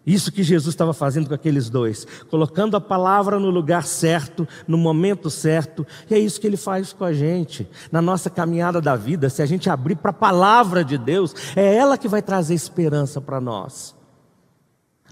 [0.05, 4.77] Isso que Jesus estava fazendo com aqueles dois, colocando a palavra no lugar certo, no
[4.77, 8.95] momento certo, e é isso que ele faz com a gente, na nossa caminhada da
[8.95, 9.29] vida.
[9.29, 13.19] Se a gente abrir para a palavra de Deus, é ela que vai trazer esperança
[13.19, 13.95] para nós.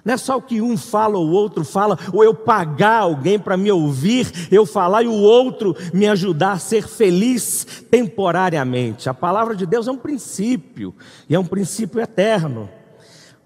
[0.05, 3.39] Não é só o que um fala ou o outro fala, ou eu pagar alguém
[3.39, 9.09] para me ouvir, eu falar e o outro me ajudar a ser feliz temporariamente.
[9.09, 10.93] A palavra de Deus é um princípio,
[11.29, 12.69] e é um princípio eterno.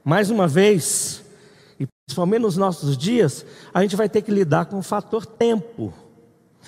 [0.03, 1.23] Mais uma vez,
[1.85, 5.93] principalmente nos nossos dias, a gente vai ter que lidar com o fator tempo.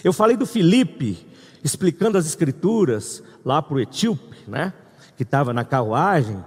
[0.03, 1.25] Eu falei do Felipe
[1.63, 4.73] explicando as escrituras lá para o etíope, né?
[5.17, 6.43] Que estava na carruagem.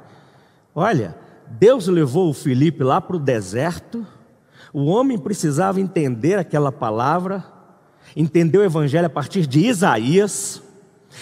[0.75, 1.17] Olha,
[1.49, 4.07] Deus levou o Felipe lá para o deserto.
[4.73, 7.45] O homem precisava entender aquela palavra,
[8.17, 10.63] entender o evangelho a partir de Isaías.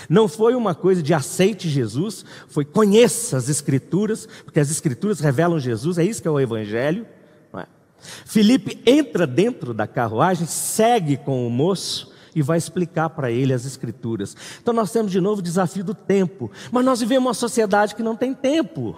[0.08, 5.58] Não foi uma coisa de aceite Jesus, foi conheça as escrituras, porque as escrituras revelam
[5.58, 7.04] Jesus, é isso que é o evangelho.
[8.00, 13.64] Felipe entra dentro da carruagem, segue com o moço e vai explicar para ele as
[13.64, 14.36] escrituras.
[14.62, 18.02] Então nós temos de novo o desafio do tempo, mas nós vivemos uma sociedade que
[18.02, 18.96] não tem tempo.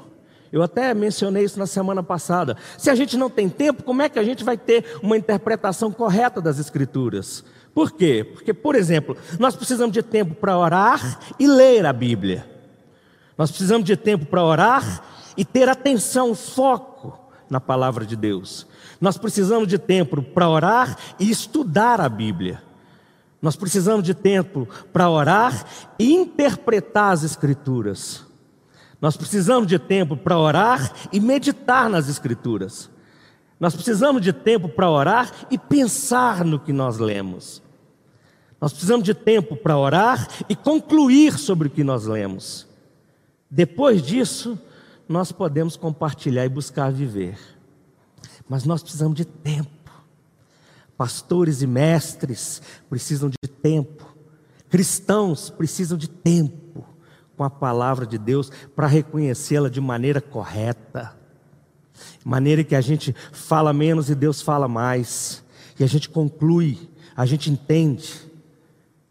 [0.53, 2.57] Eu até mencionei isso na semana passada.
[2.77, 5.91] Se a gente não tem tempo, como é que a gente vai ter uma interpretação
[5.91, 7.43] correta das escrituras?
[7.75, 8.23] Por quê?
[8.23, 12.47] Porque, por exemplo, nós precisamos de tempo para orar e ler a Bíblia.
[13.39, 15.03] Nós precisamos de tempo para orar
[15.39, 18.67] e ter atenção, foco na palavra de Deus.
[19.03, 22.63] Nós precisamos de tempo para orar e estudar a Bíblia.
[23.43, 25.67] Nós precisamos de tempo para orar
[25.99, 28.25] e interpretar as Escrituras.
[29.01, 32.89] Nós precisamos de tempo para orar e meditar nas Escrituras.
[33.59, 37.61] Nós precisamos de tempo para orar e pensar no que nós lemos.
[38.61, 42.69] Nós precisamos de tempo para orar e concluir sobre o que nós lemos.
[43.51, 44.57] Depois disso,
[45.09, 47.52] nós podemos compartilhar e buscar viver.
[48.49, 49.71] Mas nós precisamos de tempo.
[50.97, 54.07] Pastores e mestres precisam de tempo.
[54.71, 56.87] Cristãos precisam de tempo
[57.37, 61.15] com a palavra de Deus para reconhecê-la de maneira correta.
[62.25, 65.43] Maneira que a gente fala menos e Deus fala mais.
[65.79, 68.31] E a gente conclui, a gente entende,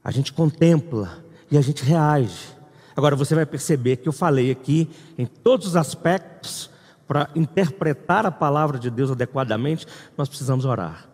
[0.04, 2.56] a gente contempla e a gente reage.
[2.96, 6.71] Agora você vai perceber que eu falei aqui em todos os aspectos
[7.12, 9.86] para interpretar a palavra de Deus adequadamente,
[10.18, 11.10] nós precisamos orar.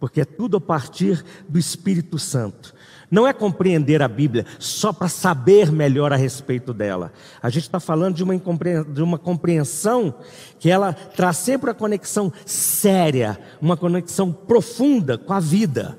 [0.00, 2.74] porque é tudo a partir do Espírito Santo.
[3.08, 7.12] Não é compreender a Bíblia só para saber melhor a respeito dela.
[7.40, 10.14] A gente está falando de uma, de uma compreensão
[10.58, 15.96] que ela traz sempre a conexão séria, uma conexão profunda com a vida.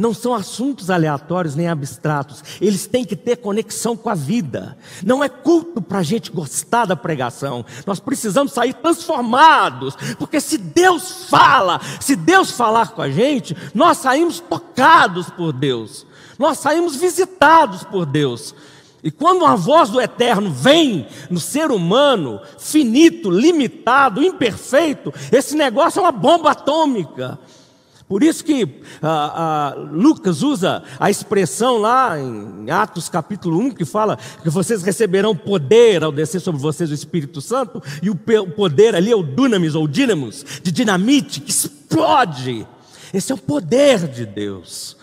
[0.00, 4.74] Não são assuntos aleatórios nem abstratos, eles têm que ter conexão com a vida.
[5.04, 10.56] Não é culto para a gente gostar da pregação, nós precisamos sair transformados, porque se
[10.56, 16.06] Deus fala, se Deus falar com a gente, nós saímos tocados por Deus,
[16.38, 18.54] nós saímos visitados por Deus.
[19.04, 25.98] E quando uma voz do eterno vem no ser humano, finito, limitado, imperfeito, esse negócio
[25.98, 27.38] é uma bomba atômica.
[28.10, 28.68] Por isso que
[29.00, 34.82] ah, ah, Lucas usa a expressão lá em Atos capítulo 1, que fala que vocês
[34.82, 39.22] receberão poder ao descer sobre vocês o Espírito Santo, e o poder ali é o
[39.22, 42.66] dunamis ou dínamos, de dinamite, que explode.
[43.14, 44.96] Esse é o poder de Deus.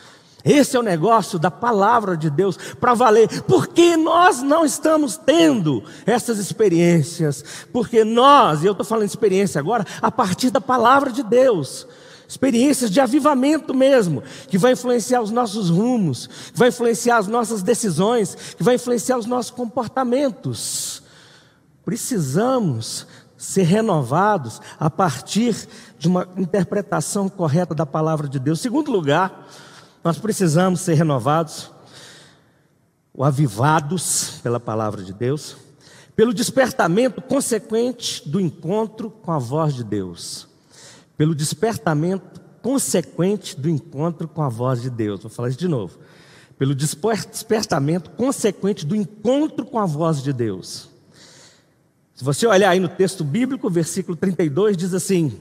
[0.44, 3.42] Esse é o negócio da palavra de Deus para valer.
[3.44, 7.42] Porque nós não estamos tendo essas experiências.
[7.72, 11.88] Porque nós, e eu estou falando experiência agora, a partir da palavra de Deus
[12.28, 17.64] experiências de avivamento mesmo, que vai influenciar os nossos rumos, que vai influenciar as nossas
[17.64, 21.02] decisões, que vai influenciar os nossos comportamentos.
[21.86, 25.56] Precisamos ser renovados a partir
[25.98, 28.60] de uma interpretação correta da palavra de Deus.
[28.60, 29.48] Segundo lugar,
[30.04, 31.72] nós precisamos ser renovados,
[33.14, 35.56] ou avivados pela palavra de Deus,
[36.16, 40.47] pelo despertamento consequente do encontro com a voz de Deus
[41.18, 45.22] pelo despertamento consequente do encontro com a voz de Deus.
[45.22, 45.98] Vou falar isso de novo.
[46.58, 50.90] Pelo despertamento consequente do encontro com a voz de Deus.
[52.14, 55.40] Se você olhar aí no texto bíblico, versículo 32 diz assim: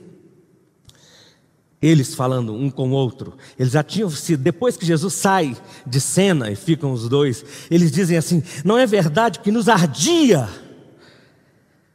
[1.81, 6.01] eles falando um com o outro, eles já tinham sido, depois que Jesus sai de
[6.01, 10.49] cena e ficam os dois, eles dizem assim: não é verdade que nos ardia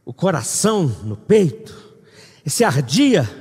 [0.03, 1.91] o coração no peito?
[2.45, 3.40] Esse ardia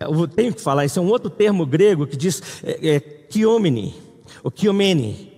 [0.00, 3.94] eu tenho que falar, isso é um outro termo grego que diz é, é, kiomene,
[4.42, 5.28] ou kiomene.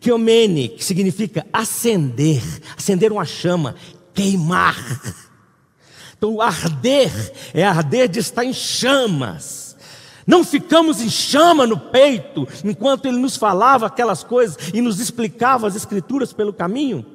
[0.00, 2.42] Kiomene, que significa acender,
[2.76, 3.74] acender uma chama,
[4.14, 4.76] queimar.
[6.16, 7.10] Então, arder
[7.54, 9.74] é arder de estar em chamas.
[10.26, 15.66] Não ficamos em chama no peito enquanto ele nos falava aquelas coisas e nos explicava
[15.66, 17.06] as escrituras pelo caminho.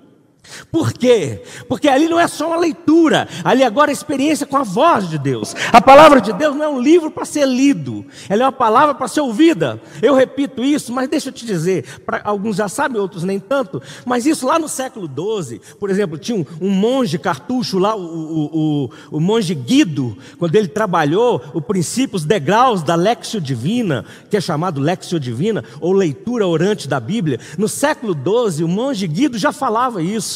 [0.71, 1.41] Por quê?
[1.67, 5.17] Porque ali não é só uma leitura, ali agora é experiência com a voz de
[5.17, 5.55] Deus.
[5.71, 8.93] A palavra de Deus não é um livro para ser lido, ela é uma palavra
[8.93, 9.81] para ser ouvida.
[10.01, 13.81] Eu repito isso, mas deixa eu te dizer, para alguns já sabem, outros nem tanto,
[14.05, 18.01] mas isso lá no século XII, por exemplo, tinha um, um monge cartucho lá, o,
[18.01, 24.05] o, o, o, monge Guido, quando ele trabalhou o princípio, os degraus da Lexio Divina,
[24.29, 29.07] que é chamado Lexio Divina, ou leitura orante da Bíblia, no século XII, o monge
[29.07, 30.34] Guido já falava isso.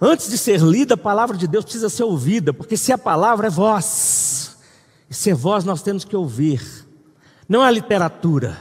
[0.00, 3.46] Antes de ser lida, a palavra de Deus precisa ser ouvida, porque se a palavra
[3.46, 4.56] é voz,
[5.08, 6.62] e se é voz nós temos que ouvir,
[7.48, 8.58] não é a literatura,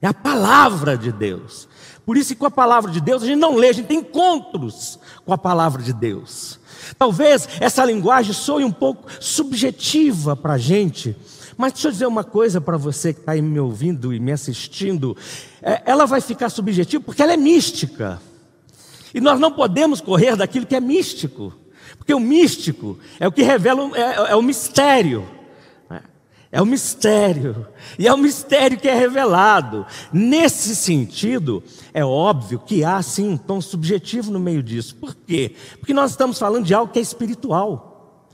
[0.00, 1.68] é a palavra de Deus.
[2.06, 4.98] Por isso com a palavra de Deus a gente não lê, a gente tem encontros
[5.24, 6.58] com a palavra de Deus.
[6.98, 11.14] Talvez essa linguagem soe um pouco subjetiva para a gente,
[11.56, 14.32] mas deixa eu dizer uma coisa para você que está aí me ouvindo e me
[14.32, 15.14] assistindo:
[15.62, 18.20] é, ela vai ficar subjetiva porque ela é mística.
[19.14, 21.52] E nós não podemos correr daquilo que é místico,
[21.98, 25.26] porque o místico é o que revela, é, é o mistério.
[25.88, 26.00] Né?
[26.52, 27.66] É o mistério,
[27.98, 29.86] e é o mistério que é revelado.
[30.12, 34.94] Nesse sentido, é óbvio que há sim um tom subjetivo no meio disso.
[34.96, 35.54] Por quê?
[35.78, 38.28] Porque nós estamos falando de algo que é espiritual.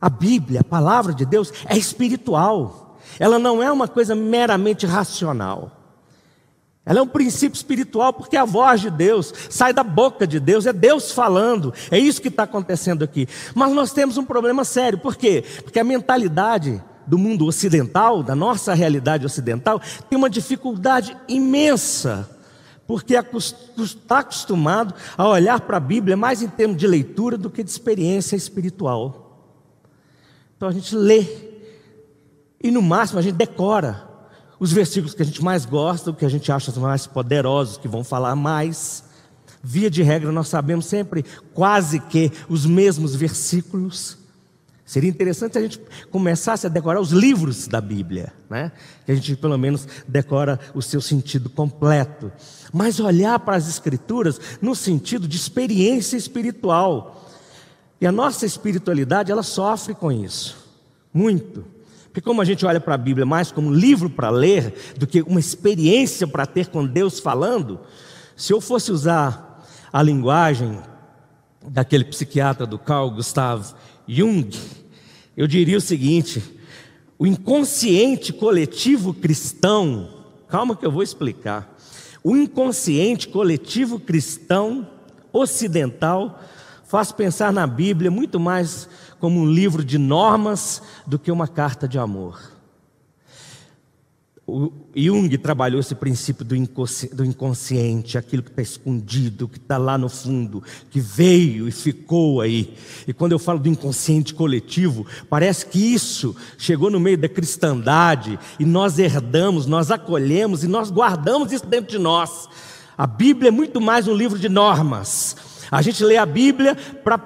[0.00, 2.98] A Bíblia, a palavra de Deus, é espiritual.
[3.18, 5.79] Ela não é uma coisa meramente racional.
[6.84, 10.66] Ela é um princípio espiritual porque a voz de Deus sai da boca de Deus,
[10.66, 13.28] é Deus falando, é isso que está acontecendo aqui.
[13.54, 15.44] Mas nós temos um problema sério, por quê?
[15.62, 22.28] Porque a mentalidade do mundo ocidental, da nossa realidade ocidental, tem uma dificuldade imensa,
[22.86, 27.62] porque está acostumado a olhar para a Bíblia mais em termos de leitura do que
[27.62, 29.50] de experiência espiritual.
[30.56, 31.26] Então a gente lê,
[32.62, 34.09] e no máximo a gente decora
[34.60, 38.04] os versículos que a gente mais gosta, que a gente acha mais poderosos, que vão
[38.04, 39.02] falar mais.
[39.62, 44.18] Via de regra, nós sabemos sempre quase que os mesmos versículos.
[44.84, 48.72] Seria interessante se a gente começasse a decorar os livros da Bíblia, né?
[49.06, 52.30] que a gente pelo menos decora o seu sentido completo.
[52.72, 57.30] Mas olhar para as Escrituras no sentido de experiência espiritual.
[58.00, 60.56] E a nossa espiritualidade, ela sofre com isso
[61.12, 61.79] Muito.
[62.12, 65.06] Porque como a gente olha para a Bíblia mais como um livro para ler do
[65.06, 67.80] que uma experiência para ter com Deus falando,
[68.36, 70.78] se eu fosse usar a linguagem
[71.68, 73.64] daquele psiquiatra do Carl Gustav
[74.08, 74.50] Jung,
[75.36, 76.42] eu diria o seguinte:
[77.16, 80.10] o inconsciente coletivo cristão,
[80.48, 81.76] calma que eu vou explicar.
[82.24, 84.88] O inconsciente coletivo cristão
[85.32, 86.42] ocidental
[86.90, 88.88] faz pensar na Bíblia muito mais
[89.20, 92.40] como um livro de normas do que uma carta de amor.
[94.44, 100.08] O Jung trabalhou esse princípio do inconsciente, aquilo que está escondido, que está lá no
[100.08, 102.74] fundo, que veio e ficou aí.
[103.06, 108.36] E quando eu falo do inconsciente coletivo, parece que isso chegou no meio da cristandade
[108.58, 112.48] e nós herdamos, nós acolhemos e nós guardamos isso dentro de nós.
[112.98, 115.49] A Bíblia é muito mais um livro de normas.
[115.70, 117.18] A gente lê a Bíblia para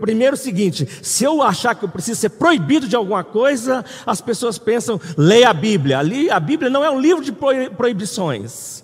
[0.00, 4.20] Primeiro o seguinte: se eu achar que eu preciso ser proibido de alguma coisa, as
[4.20, 6.00] pessoas pensam, leia a Bíblia.
[6.00, 7.32] Ali, a Bíblia não é um livro de
[7.76, 8.82] proibições.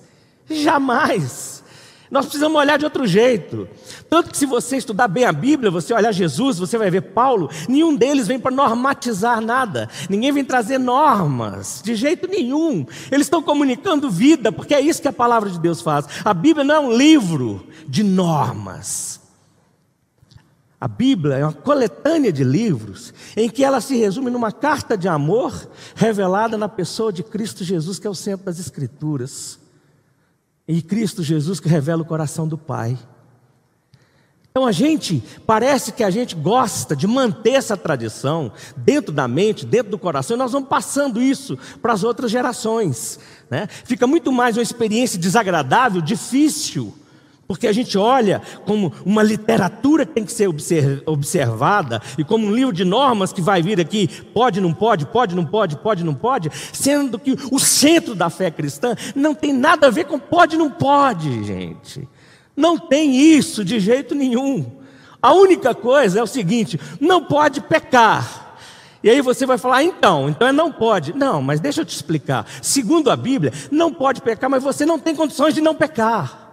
[0.49, 1.54] Jamais.
[2.15, 3.69] Nós precisamos olhar de outro jeito.
[4.09, 7.51] Tanto que se você estudar bem a Bíblia, você olhar Jesus, você vai ver Paulo,
[7.69, 9.89] nenhum deles vem para normatizar nada.
[10.09, 12.87] Ninguém vem trazer normas, de jeito nenhum.
[13.11, 16.07] Eles estão comunicando vida, porque é isso que a palavra de Deus faz.
[16.25, 19.21] A Bíblia não é um livro de normas.
[20.81, 25.09] A Bíblia é uma coletânea de livros em que ela se resume numa carta de
[25.09, 29.64] amor revelada na pessoa de Cristo Jesus, que é o centro das Escrituras.
[30.67, 32.99] E Cristo Jesus que revela o coração do Pai.
[34.51, 39.67] Então a gente, parece que a gente gosta de manter essa tradição dentro da mente,
[39.67, 43.19] dentro do coração, e nós vamos passando isso para as outras gerações.
[43.51, 43.67] Né?
[43.67, 46.95] Fica muito mais uma experiência desagradável, difícil
[47.47, 50.49] porque a gente olha como uma literatura que tem que ser
[51.07, 55.35] observada e como um livro de normas que vai vir aqui, pode, não pode, pode,
[55.35, 59.89] não pode, pode, não pode, sendo que o centro da fé cristã não tem nada
[59.89, 62.09] a ver com pode, não pode, gente.
[62.57, 64.65] Não tem isso de jeito nenhum.
[65.21, 68.45] A única coisa é o seguinte: não pode pecar.
[69.03, 71.13] E aí você vai falar, ah, então, então é não pode.
[71.15, 72.47] Não, mas deixa eu te explicar.
[72.63, 76.44] Segundo a Bíblia, não pode pecar, mas você não tem condições de não pecar.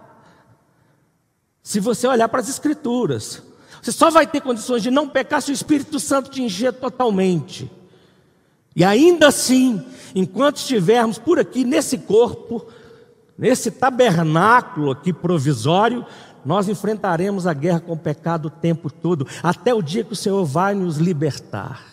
[1.62, 3.42] Se você olhar para as Escrituras,
[3.80, 7.70] você só vai ter condições de não pecar se o Espírito Santo te encher totalmente.
[8.74, 9.84] E ainda assim,
[10.14, 12.66] enquanto estivermos por aqui nesse corpo,
[13.38, 16.04] nesse tabernáculo aqui provisório,
[16.44, 20.16] nós enfrentaremos a guerra com o pecado o tempo todo, até o dia que o
[20.16, 21.84] Senhor vai nos libertar.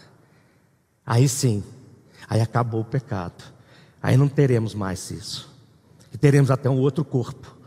[1.05, 1.63] Aí sim,
[2.27, 3.43] aí acabou o pecado.
[4.01, 5.49] Aí não teremos mais isso.
[6.11, 7.58] E teremos até um outro corpo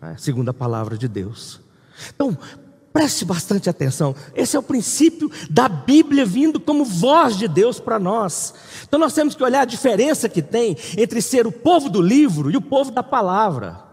[0.00, 0.16] né?
[0.18, 1.60] segundo a palavra de Deus.
[2.14, 2.36] Então,
[2.92, 4.14] preste bastante atenção.
[4.34, 8.54] Esse é o princípio da Bíblia vindo como voz de Deus para nós.
[8.86, 12.50] Então, nós temos que olhar a diferença que tem entre ser o povo do livro
[12.50, 13.90] e o povo da palavra.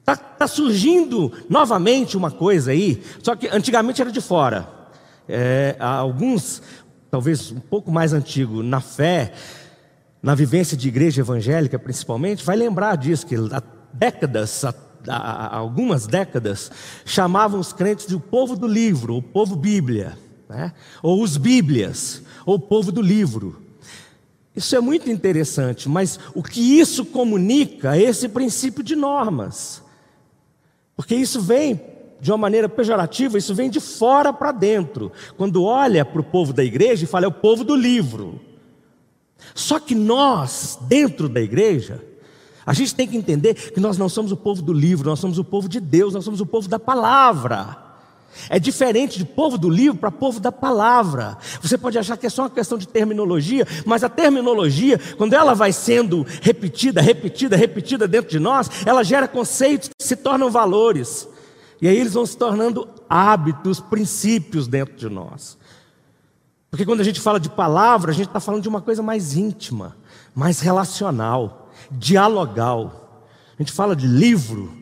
[0.00, 4.68] Está tá surgindo novamente uma coisa aí, só que antigamente era de fora.
[5.28, 6.60] É, alguns,
[7.08, 9.32] talvez um pouco mais antigo, na fé,
[10.20, 14.72] na vivência de igreja evangélica principalmente, vai lembrar disso, que há décadas, há
[15.08, 16.70] há algumas décadas,
[17.04, 20.72] chamavam os crentes de o povo do livro, o povo Bíblia, né?
[21.02, 23.62] ou os Bíblias, ou o povo do livro.
[24.54, 29.82] Isso é muito interessante, mas o que isso comunica é esse princípio de normas,
[30.94, 31.80] porque isso vem
[32.20, 35.10] de uma maneira pejorativa, isso vem de fora para dentro.
[35.36, 38.40] Quando olha para o povo da igreja e fala, é o povo do livro.
[39.56, 42.00] Só que nós, dentro da igreja,
[42.64, 45.38] a gente tem que entender que nós não somos o povo do livro, nós somos
[45.38, 47.76] o povo de Deus, nós somos o povo da palavra.
[48.48, 51.36] É diferente de povo do livro para povo da palavra.
[51.60, 55.54] Você pode achar que é só uma questão de terminologia, mas a terminologia, quando ela
[55.54, 61.28] vai sendo repetida, repetida, repetida dentro de nós, ela gera conceitos que se tornam valores.
[61.80, 65.58] E aí eles vão se tornando hábitos, princípios dentro de nós.
[66.70, 69.36] Porque quando a gente fala de palavra, a gente está falando de uma coisa mais
[69.36, 69.96] íntima,
[70.34, 71.61] mais relacional
[71.92, 73.26] dialogal.
[73.58, 74.72] A gente fala de livro,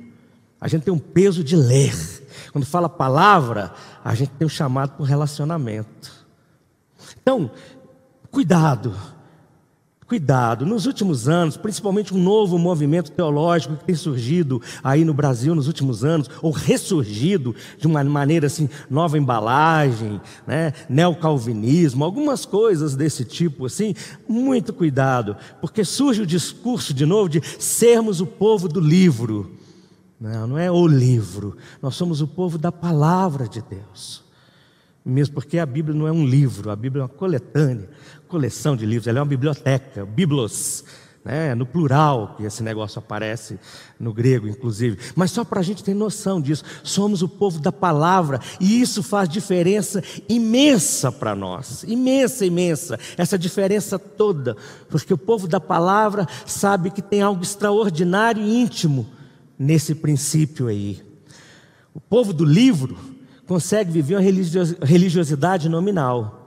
[0.61, 1.95] a gente tem um peso de ler.
[2.53, 3.73] Quando fala palavra,
[4.05, 6.13] a gente tem um chamado para relacionamento.
[7.23, 7.51] Então,
[8.31, 8.95] cuidado,
[10.11, 10.67] cuidado.
[10.67, 15.69] Nos últimos anos, principalmente um novo movimento teológico que tem surgido aí no Brasil nos
[15.69, 20.73] últimos anos, ou ressurgido de uma maneira assim, nova embalagem, né?
[20.89, 23.95] neocalvinismo, algumas coisas desse tipo assim,
[24.29, 29.53] muito cuidado, porque surge o discurso de novo de sermos o povo do livro.
[30.21, 34.29] Não, não é o livro, nós somos o povo da palavra de Deus.
[35.05, 37.89] Mesmo porque a Bíblia não é um livro, a Bíblia é uma coletânea,
[38.31, 40.85] coleção de livros, ela é uma biblioteca, biblos,
[41.25, 41.53] né?
[41.55, 43.59] no plural que esse negócio aparece
[43.99, 44.97] no grego, inclusive.
[45.17, 49.03] Mas só para a gente ter noção disso, somos o povo da palavra e isso
[49.03, 54.57] faz diferença imensa para nós, imensa, imensa, essa diferença toda,
[54.89, 59.09] porque o povo da palavra sabe que tem algo extraordinário e íntimo
[59.59, 61.03] nesse princípio aí.
[61.93, 62.97] O povo do livro
[63.45, 64.23] consegue viver uma
[64.87, 66.40] religiosidade nominal.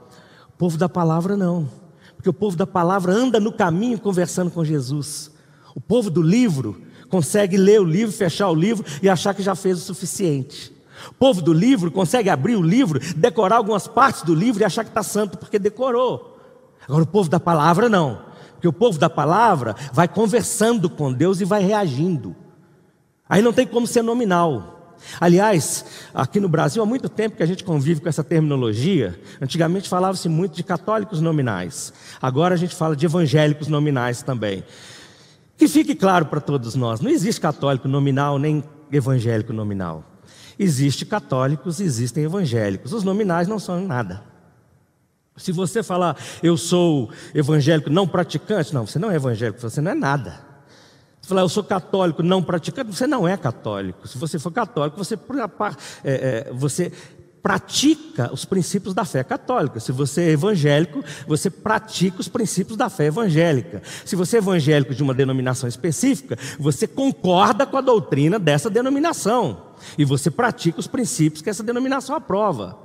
[0.54, 1.68] O povo da palavra não.
[2.16, 5.30] Porque o povo da palavra anda no caminho conversando com Jesus.
[5.74, 9.54] O povo do livro consegue ler o livro, fechar o livro e achar que já
[9.54, 10.72] fez o suficiente.
[11.10, 14.84] O povo do livro consegue abrir o livro, decorar algumas partes do livro e achar
[14.84, 16.38] que está santo porque decorou.
[16.88, 18.20] Agora, o povo da palavra não.
[18.52, 22.34] Porque o povo da palavra vai conversando com Deus e vai reagindo.
[23.28, 24.73] Aí não tem como ser nominal.
[25.20, 29.18] Aliás, aqui no Brasil há muito tempo que a gente convive com essa terminologia.
[29.40, 31.92] Antigamente falava-se muito de católicos nominais.
[32.20, 34.64] Agora a gente fala de evangélicos nominais também.
[35.56, 40.04] Que fique claro para todos nós: não existe católico nominal nem evangélico nominal.
[40.58, 42.92] Existe católicos, existem evangélicos.
[42.92, 44.22] Os nominais não são nada.
[45.36, 49.90] Se você falar, eu sou evangélico não praticante, não, você não é evangélico, você não
[49.90, 50.53] é nada.
[51.24, 54.06] Você falar, eu sou católico não praticante, você não é católico.
[54.06, 55.18] Se você for católico, você,
[56.04, 56.92] é, é, você
[57.42, 59.80] pratica os princípios da fé católica.
[59.80, 63.82] Se você é evangélico, você pratica os princípios da fé evangélica.
[64.04, 69.68] Se você é evangélico de uma denominação específica, você concorda com a doutrina dessa denominação.
[69.96, 72.78] E você pratica os princípios que essa denominação aprova.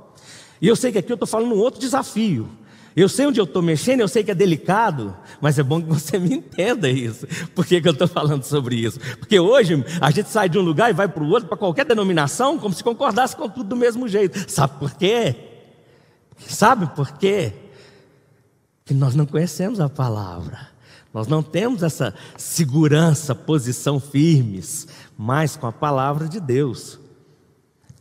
[0.62, 2.48] E eu sei que aqui eu estou falando um outro desafio.
[2.96, 5.88] Eu sei onde eu estou mexendo, eu sei que é delicado, mas é bom que
[5.88, 7.26] você me entenda isso.
[7.54, 8.98] Por que, que eu estou falando sobre isso?
[9.18, 11.84] Porque hoje a gente sai de um lugar e vai para o outro, para qualquer
[11.84, 14.50] denominação, como se concordasse com tudo do mesmo jeito.
[14.50, 15.36] Sabe por quê?
[16.38, 17.52] Sabe por quê?
[18.84, 20.68] Que nós não conhecemos a palavra.
[21.12, 24.86] Nós não temos essa segurança, posição firmes,
[25.18, 26.99] mais com a palavra de Deus.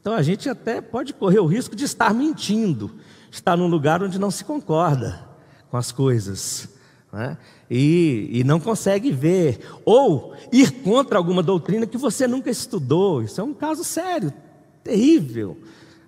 [0.10, 2.90] Então a gente até pode correr o risco de estar mentindo
[3.32, 5.24] está num lugar onde não se concorda
[5.70, 6.68] com as coisas.
[7.14, 7.38] Né?
[7.70, 13.22] E, e não consegue ver, ou ir contra alguma doutrina que você nunca estudou.
[13.22, 14.34] Isso é um caso sério,
[14.84, 15.56] terrível.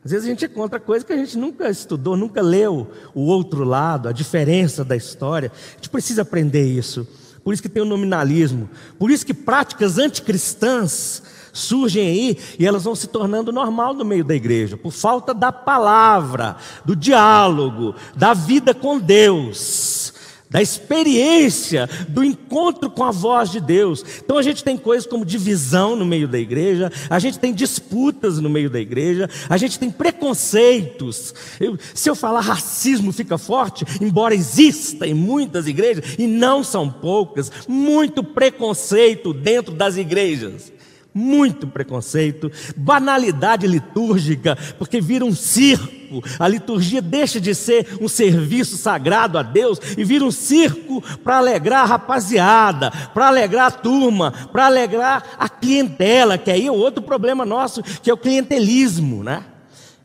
[0.04, 3.64] Às vezes a gente encontra coisa que a gente nunca estudou, nunca leu o outro
[3.64, 5.52] lado, a diferença da história.
[5.54, 7.08] A gente precisa aprender isso.
[7.44, 8.70] Por isso que tem o nominalismo.
[9.00, 11.24] Por isso que práticas anticristãs
[11.54, 15.52] surgem aí e elas vão se tornando normal no meio da igreja, por falta da
[15.52, 20.11] palavra, do diálogo, da vida com Deus,
[20.52, 24.04] da experiência, do encontro com a voz de Deus.
[24.24, 28.38] Então a gente tem coisas como divisão no meio da igreja, a gente tem disputas
[28.38, 31.34] no meio da igreja, a gente tem preconceitos.
[31.58, 36.92] Eu, se eu falar racismo fica forte, embora exista em muitas igrejas, e não são
[36.92, 40.72] poucas, muito preconceito dentro das igrejas
[41.14, 46.24] muito preconceito, banalidade litúrgica, porque vira um circo.
[46.40, 51.38] A liturgia deixa de ser um serviço sagrado a Deus e vira um circo para
[51.38, 57.02] alegrar a rapaziada, para alegrar a turma, para alegrar a clientela, que aí é outro
[57.02, 59.46] problema nosso, que é o clientelismo, né?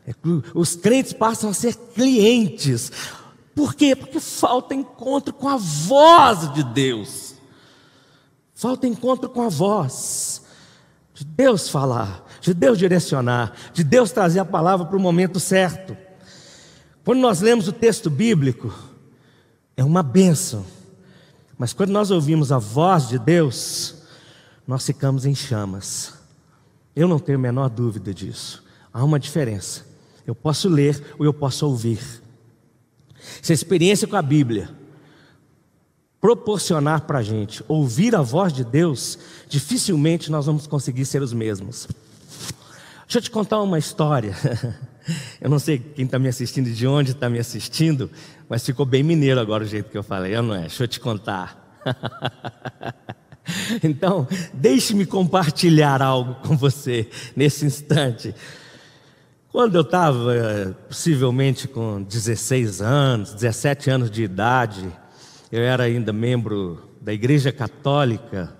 [0.05, 0.13] É
[0.53, 2.91] os crentes passam a ser clientes.
[3.53, 3.93] Por quê?
[3.95, 7.35] Porque falta encontro com a voz de Deus.
[8.53, 10.36] Falta encontro com a voz
[11.17, 15.97] de Deus falar, de Deus direcionar, de Deus trazer a palavra para o momento certo.
[17.03, 18.71] Quando nós lemos o texto bíblico,
[19.75, 20.63] é uma bênção,
[21.57, 23.95] mas quando nós ouvimos a voz de Deus,
[24.67, 26.13] nós ficamos em chamas.
[26.95, 28.63] Eu não tenho a menor dúvida disso.
[28.93, 29.87] Há uma diferença.
[30.25, 31.99] Eu posso ler ou eu posso ouvir.
[33.41, 34.69] Se a experiência com a Bíblia
[36.19, 41.33] proporcionar para a gente ouvir a voz de Deus, dificilmente nós vamos conseguir ser os
[41.33, 41.87] mesmos.
[43.05, 44.35] Deixa eu te contar uma história.
[45.39, 48.11] Eu não sei quem está me assistindo, de onde está me assistindo,
[48.49, 50.61] mas ficou bem mineiro agora o jeito que eu falei, eu não é?
[50.61, 51.81] Deixa eu te contar.
[53.81, 58.35] Então, deixe-me compartilhar algo com você nesse instante.
[59.49, 64.85] Quando eu estava, possivelmente com 16 anos, 17 anos de idade,
[65.51, 68.53] eu era ainda membro da Igreja Católica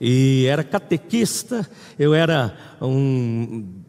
[0.00, 3.82] e era catequista, eu era um.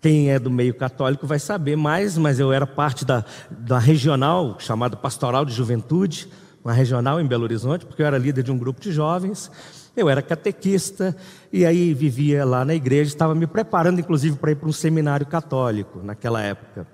[0.00, 4.56] Quem é do meio católico vai saber mais, mas eu era parte da, da regional
[4.60, 6.28] chamada Pastoral de Juventude,
[6.62, 9.50] uma regional em Belo Horizonte, porque eu era líder de um grupo de jovens.
[9.96, 11.16] Eu era catequista
[11.52, 15.26] e aí vivia lá na igreja, estava me preparando inclusive para ir para um seminário
[15.26, 16.86] católico naquela época.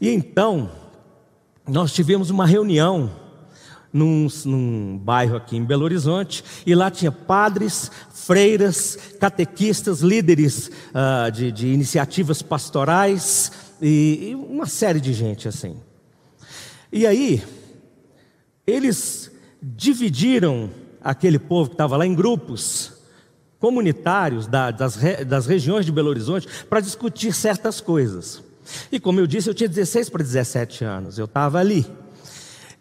[0.00, 0.70] E então,
[1.68, 3.10] nós tivemos uma reunião
[3.92, 11.30] num, num, bairro aqui em Belo Horizonte, e lá tinha padres, freiras, catequistas, líderes uh,
[11.30, 15.76] de, de, iniciativas pastorais e, e uma série de gente assim.
[16.92, 17.42] E aí,
[18.66, 19.30] eles
[19.62, 20.70] dividiram
[21.02, 22.92] aquele povo que estava lá em grupos
[23.58, 28.42] comunitários da, das, das regiões de Belo Horizonte para discutir certas coisas.
[28.90, 31.86] E como eu disse, eu tinha 16 para 17 anos, eu estava ali.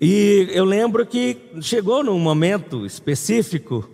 [0.02, 3.89] E eu lembro que chegou num momento específico,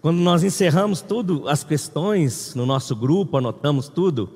[0.00, 4.30] quando nós encerramos tudo, as questões no nosso grupo, anotamos tudo,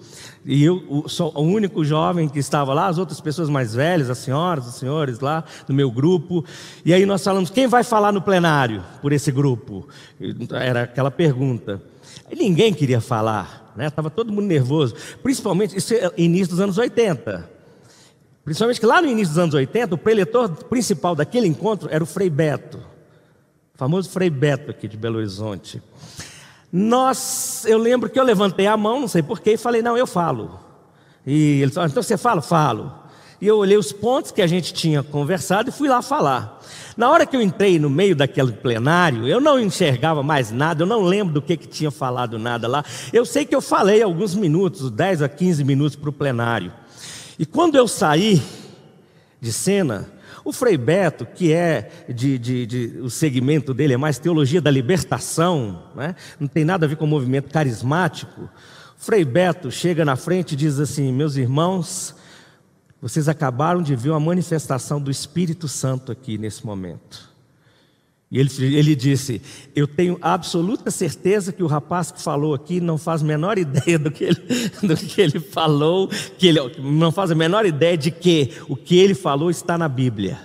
[0.45, 4.19] e eu sou o único jovem que estava lá, as outras pessoas mais velhas, as
[4.19, 6.45] senhoras, os senhores lá do meu grupo,
[6.85, 9.89] e aí nós falamos: quem vai falar no plenário por esse grupo?
[10.53, 11.83] Era aquela pergunta.
[12.31, 13.87] E ninguém queria falar, né?
[13.87, 17.54] Estava todo mundo nervoso, principalmente isso é início dos anos 80.
[18.45, 22.07] Principalmente que lá no início dos anos 80, o preletor principal daquele encontro era o
[22.07, 22.79] Frei Beto,
[23.75, 25.83] o famoso Frei Beto aqui de Belo Horizonte.
[26.71, 30.07] Nós, eu lembro que eu levantei a mão, não sei porquê, e falei, não, eu
[30.07, 30.61] falo.
[31.27, 32.43] E ele falou, então você fala?
[32.43, 32.93] Falo.
[33.41, 36.61] E eu olhei os pontos que a gente tinha conversado e fui lá falar.
[36.97, 40.87] Na hora que eu entrei no meio daquele plenário, eu não enxergava mais nada, eu
[40.87, 42.85] não lembro do que, que tinha falado nada lá.
[43.13, 46.73] Eu sei que eu falei alguns minutos, 10 a 15 minutos para o plenário.
[47.39, 48.43] E quando eu saí
[49.41, 50.09] de cena,
[50.45, 54.71] o Frei Beto, que é de, de, de, o segmento dele é mais teologia da
[54.71, 56.15] libertação, né?
[56.39, 58.43] não tem nada a ver com o movimento carismático.
[58.43, 58.51] O
[59.05, 62.15] Frei Beto chega na frente e diz assim: Meus irmãos,
[63.01, 67.34] vocês acabaram de ver uma manifestação do Espírito Santo aqui nesse momento.
[68.35, 69.41] E ele, ele disse:
[69.77, 73.97] Eu tenho absoluta certeza que o rapaz que falou aqui não faz a menor ideia
[73.97, 74.43] do que ele,
[74.83, 78.99] do que ele falou, que ele não faz a menor ideia de que o que
[78.99, 80.37] ele falou está na Bíblia.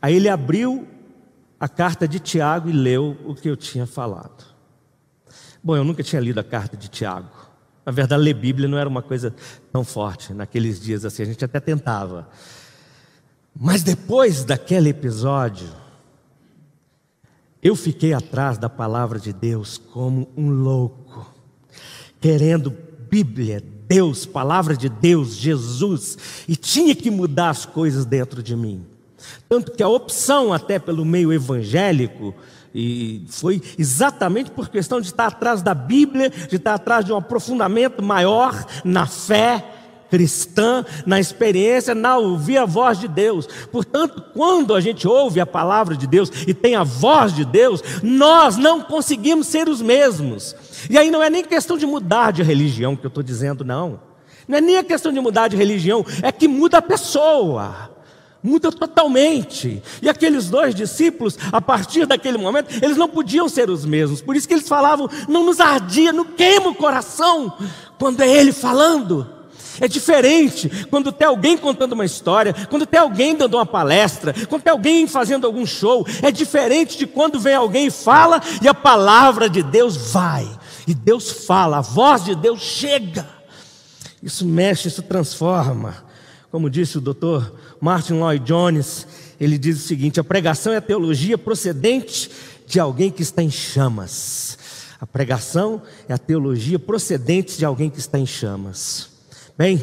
[0.00, 0.88] Aí ele abriu
[1.60, 4.46] a carta de Tiago e leu o que eu tinha falado.
[5.62, 7.28] Bom, eu nunca tinha lido a carta de Tiago.
[7.84, 9.34] Na verdade, ler Bíblia não era uma coisa
[9.70, 12.26] tão forte naqueles dias assim, a gente até tentava.
[13.54, 15.68] Mas depois daquele episódio,
[17.62, 21.34] eu fiquei atrás da palavra de Deus como um louco,
[22.20, 22.76] querendo
[23.08, 28.84] Bíblia, Deus, palavra de Deus, Jesus, e tinha que mudar as coisas dentro de mim.
[29.48, 32.34] Tanto que a opção, até pelo meio evangélico,
[32.74, 37.16] e foi exatamente por questão de estar atrás da Bíblia, de estar atrás de um
[37.16, 39.64] aprofundamento maior na fé,
[40.10, 43.46] cristã, na experiência, na ouvir a voz de Deus.
[43.70, 47.82] Portanto, quando a gente ouve a palavra de Deus e tem a voz de Deus,
[48.02, 50.54] nós não conseguimos ser os mesmos.
[50.88, 54.00] E aí não é nem questão de mudar de religião que eu estou dizendo, não.
[54.46, 57.90] Não é nem a questão de mudar de religião, é que muda a pessoa.
[58.42, 59.82] Muda totalmente.
[60.00, 64.20] E aqueles dois discípulos, a partir daquele momento, eles não podiam ser os mesmos.
[64.20, 67.52] Por isso que eles falavam, não nos ardia, não queima o coração,
[67.98, 69.35] quando é Ele falando.
[69.80, 74.62] É diferente quando tem alguém contando uma história, quando tem alguém dando uma palestra, quando
[74.62, 76.06] tem alguém fazendo algum show.
[76.22, 80.48] É diferente de quando vem alguém e fala e a palavra de Deus vai.
[80.86, 83.28] E Deus fala, a voz de Deus chega.
[84.22, 86.04] Isso mexe, isso transforma.
[86.50, 89.06] Como disse o doutor Martin Lloyd Jones,
[89.38, 92.30] ele diz o seguinte: a pregação é a teologia procedente
[92.66, 94.58] de alguém que está em chamas.
[95.00, 99.15] A pregação é a teologia procedente de alguém que está em chamas.
[99.58, 99.82] Bem,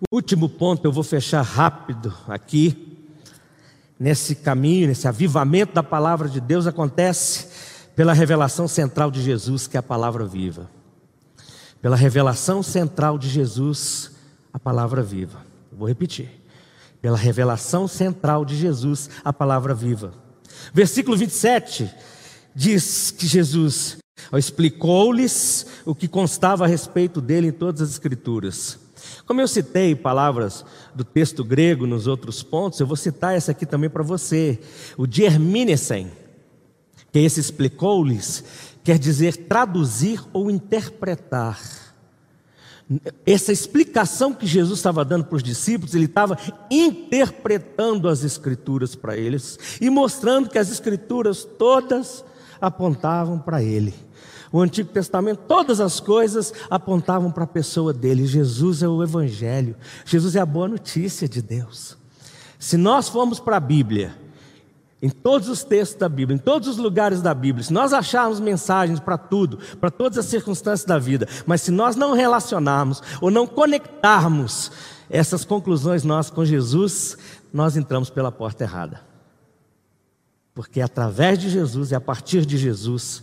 [0.00, 2.96] o último ponto eu vou fechar rápido aqui.
[3.98, 7.48] Nesse caminho, nesse avivamento da palavra de Deus acontece
[7.96, 10.70] pela revelação central de Jesus, que é a palavra viva.
[11.82, 14.12] Pela revelação central de Jesus,
[14.52, 15.44] a palavra viva.
[15.72, 16.30] vou repetir.
[17.02, 20.12] Pela revelação central de Jesus, a palavra viva.
[20.72, 21.92] Versículo 27
[22.54, 23.98] diz que Jesus
[24.32, 28.78] Explicou-lhes o que constava a respeito dele em todas as Escrituras.
[29.26, 30.64] Como eu citei palavras
[30.94, 34.58] do texto grego nos outros pontos, eu vou citar essa aqui também para você.
[34.96, 36.10] O dierminesen,
[37.12, 38.44] que esse explicou-lhes,
[38.82, 41.60] quer dizer traduzir ou interpretar.
[43.26, 46.38] Essa explicação que Jesus estava dando para os discípulos, ele estava
[46.70, 52.24] interpretando as Escrituras para eles e mostrando que as Escrituras todas
[52.60, 53.94] apontavam para ele.
[54.50, 58.26] O Antigo Testamento, todas as coisas apontavam para a pessoa dele.
[58.26, 61.96] Jesus é o Evangelho, Jesus é a boa notícia de Deus.
[62.58, 64.16] Se nós formos para a Bíblia,
[65.00, 68.40] em todos os textos da Bíblia, em todos os lugares da Bíblia, se nós acharmos
[68.40, 73.30] mensagens para tudo, para todas as circunstâncias da vida, mas se nós não relacionarmos ou
[73.30, 74.72] não conectarmos
[75.08, 77.16] essas conclusões nossas com Jesus,
[77.52, 79.00] nós entramos pela porta errada.
[80.52, 83.22] Porque através de Jesus e a partir de Jesus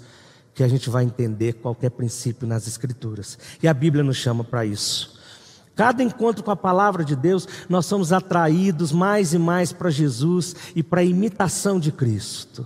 [0.56, 3.38] que a gente vai entender qualquer princípio nas Escrituras.
[3.62, 5.20] E a Bíblia nos chama para isso.
[5.76, 10.56] Cada encontro com a palavra de Deus, nós somos atraídos mais e mais para Jesus
[10.74, 12.66] e para a imitação de Cristo.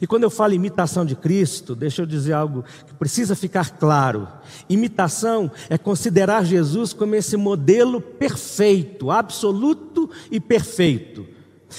[0.00, 4.28] E quando eu falo imitação de Cristo, deixa eu dizer algo que precisa ficar claro.
[4.68, 11.26] Imitação é considerar Jesus como esse modelo perfeito, absoluto e perfeito.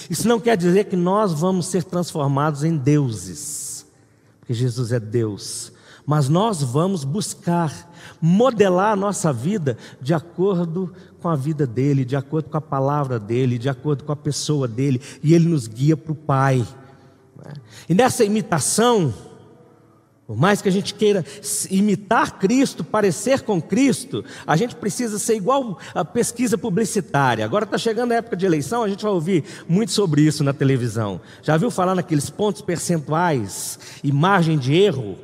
[0.10, 3.61] Isso não quer dizer que nós vamos ser transformados em deuses,
[4.52, 5.72] porque Jesus é Deus.
[6.06, 7.90] Mas nós vamos buscar
[8.20, 13.18] modelar a nossa vida de acordo com a vida dele, de acordo com a palavra
[13.20, 16.68] dele, de acordo com a pessoa dele, e ele nos guia para o Pai.
[17.88, 19.14] E nessa imitação,
[20.32, 21.26] por mais que a gente queira
[21.70, 27.44] imitar Cristo, parecer com Cristo, a gente precisa ser igual a pesquisa publicitária.
[27.44, 30.54] Agora está chegando a época de eleição, a gente vai ouvir muito sobre isso na
[30.54, 31.20] televisão.
[31.42, 35.18] Já viu falar naqueles pontos percentuais e margem de erro?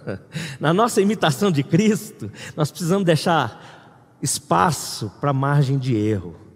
[0.60, 6.49] na nossa imitação de Cristo, nós precisamos deixar espaço para margem de erro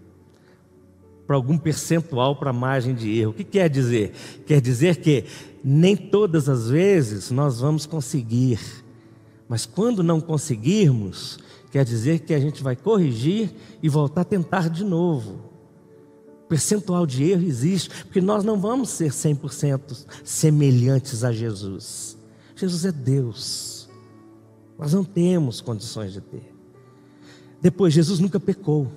[1.25, 3.31] para algum percentual para margem de erro.
[3.31, 4.11] O que quer dizer?
[4.45, 5.25] Quer dizer que
[5.63, 8.59] nem todas as vezes nós vamos conseguir,
[9.47, 11.39] mas quando não conseguirmos,
[11.71, 13.51] quer dizer que a gente vai corrigir
[13.81, 15.53] e voltar a tentar de novo.
[16.47, 22.15] percentual de erro existe, porque nós não vamos ser 100% semelhantes a Jesus.
[22.55, 23.89] Jesus é Deus.
[24.77, 26.53] Nós não temos condições de ter.
[27.59, 28.91] Depois, Jesus nunca pecou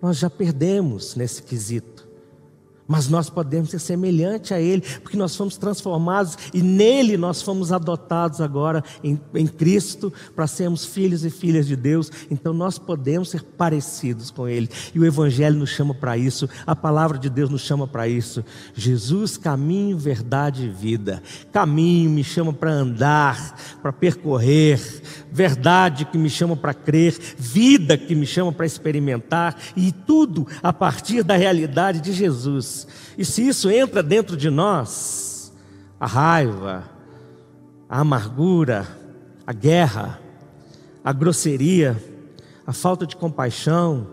[0.00, 1.99] nós já perdemos nesse quesito.
[2.90, 7.70] Mas nós podemos ser semelhante a Ele, porque nós fomos transformados e nele nós fomos
[7.70, 12.10] adotados agora em, em Cristo para sermos filhos e filhas de Deus.
[12.28, 14.68] Então nós podemos ser parecidos com Ele.
[14.92, 18.44] E o Evangelho nos chama para isso, a palavra de Deus nos chama para isso.
[18.74, 21.22] Jesus, caminho, verdade e vida.
[21.52, 24.80] Caminho me chama para andar, para percorrer.
[25.30, 27.16] Verdade que me chama para crer.
[27.38, 29.56] Vida que me chama para experimentar.
[29.76, 32.79] E tudo a partir da realidade de Jesus.
[33.16, 35.52] E se isso entra dentro de nós,
[35.98, 36.84] a raiva,
[37.88, 38.86] a amargura,
[39.46, 40.20] a guerra,
[41.04, 42.02] a grosseria,
[42.66, 44.06] a falta de compaixão,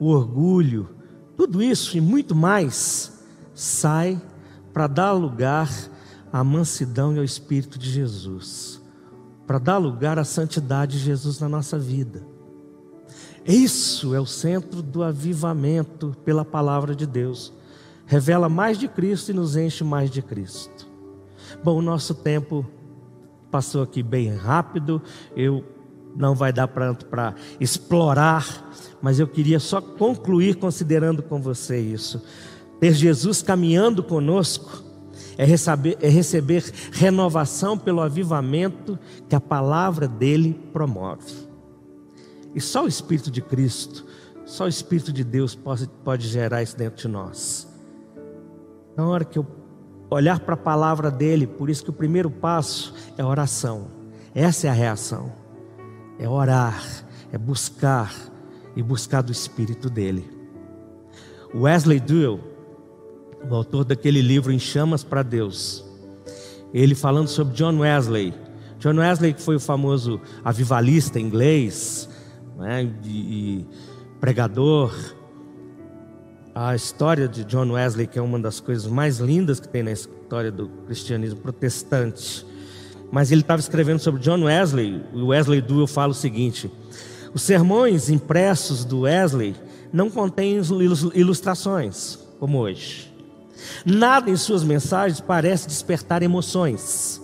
[0.00, 0.88] o orgulho,
[1.36, 3.12] tudo isso e muito mais
[3.54, 4.20] sai
[4.72, 5.68] para dar lugar
[6.32, 8.80] à mansidão e ao Espírito de Jesus,
[9.46, 12.22] para dar lugar à santidade de Jesus na nossa vida.
[13.46, 17.52] Isso é o centro do avivamento pela palavra de Deus
[18.08, 20.88] revela mais de Cristo e nos enche mais de Cristo.
[21.62, 22.66] Bom, o nosso tempo
[23.50, 25.00] passou aqui bem rápido,
[25.36, 25.62] eu
[26.16, 32.22] não vai dar para explorar, mas eu queria só concluir considerando com você isso.
[32.80, 34.82] Ter Jesus caminhando conosco
[35.36, 38.98] é receber, é receber renovação pelo avivamento
[39.28, 41.46] que a palavra dele promove.
[42.54, 44.06] E só o Espírito de Cristo,
[44.46, 47.67] só o Espírito de Deus pode, pode gerar isso dentro de nós
[48.98, 49.46] na hora que eu
[50.10, 53.86] olhar para a palavra dele, por isso que o primeiro passo é oração.
[54.34, 55.32] Essa é a reação.
[56.18, 56.82] É orar,
[57.30, 58.12] é buscar
[58.74, 60.28] e buscar do espírito dele.
[61.54, 62.40] Wesley Duell,
[63.48, 65.84] o autor daquele livro Em Chamas para Deus,
[66.74, 68.34] ele falando sobre John Wesley.
[68.80, 72.08] John Wesley que foi o famoso avivalista inglês,
[72.56, 73.64] né, e,
[74.18, 74.92] pregador,
[76.60, 79.92] a história de John Wesley, que é uma das coisas mais lindas que tem na
[79.92, 82.44] história do cristianismo protestante.
[83.12, 86.68] Mas ele estava escrevendo sobre John Wesley, o Wesley Duell fala o seguinte:
[87.32, 89.54] os sermões impressos do Wesley
[89.92, 90.60] não contêm
[91.14, 93.14] ilustrações, como hoje.
[93.86, 97.22] Nada em suas mensagens parece despertar emoções.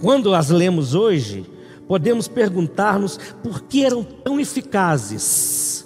[0.00, 1.44] Quando as lemos hoje,
[1.88, 5.85] podemos perguntar-nos por que eram tão eficazes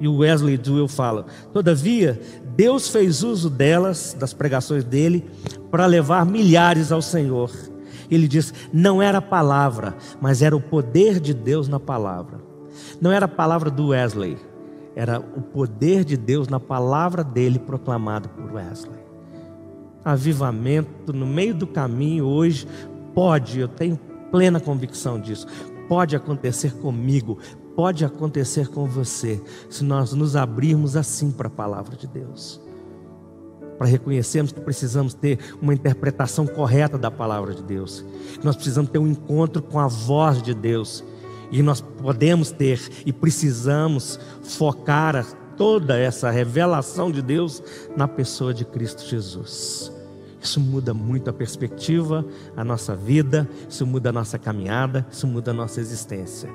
[0.00, 2.20] e o Wesley Duell fala: Todavia,
[2.56, 5.24] Deus fez uso delas, das pregações dele,
[5.70, 7.50] para levar milhares ao Senhor.
[8.10, 12.40] Ele diz: não era a palavra, mas era o poder de Deus na palavra.
[13.00, 14.36] Não era a palavra do Wesley,
[14.96, 18.98] era o poder de Deus na palavra dele proclamado por Wesley.
[20.04, 22.66] Avivamento no meio do caminho hoje
[23.14, 23.98] pode, eu tenho
[24.30, 25.46] plena convicção disso,
[25.88, 27.38] pode acontecer comigo,
[27.80, 32.60] pode acontecer com você se nós nos abrirmos assim para a palavra de Deus.
[33.78, 38.04] Para reconhecermos que precisamos ter uma interpretação correta da palavra de Deus.
[38.44, 41.02] Nós precisamos ter um encontro com a voz de Deus.
[41.50, 45.24] E nós podemos ter e precisamos focar
[45.56, 47.62] toda essa revelação de Deus
[47.96, 49.90] na pessoa de Cristo Jesus.
[50.38, 55.50] Isso muda muito a perspectiva, a nossa vida, isso muda a nossa caminhada, isso muda
[55.50, 56.50] a nossa existência.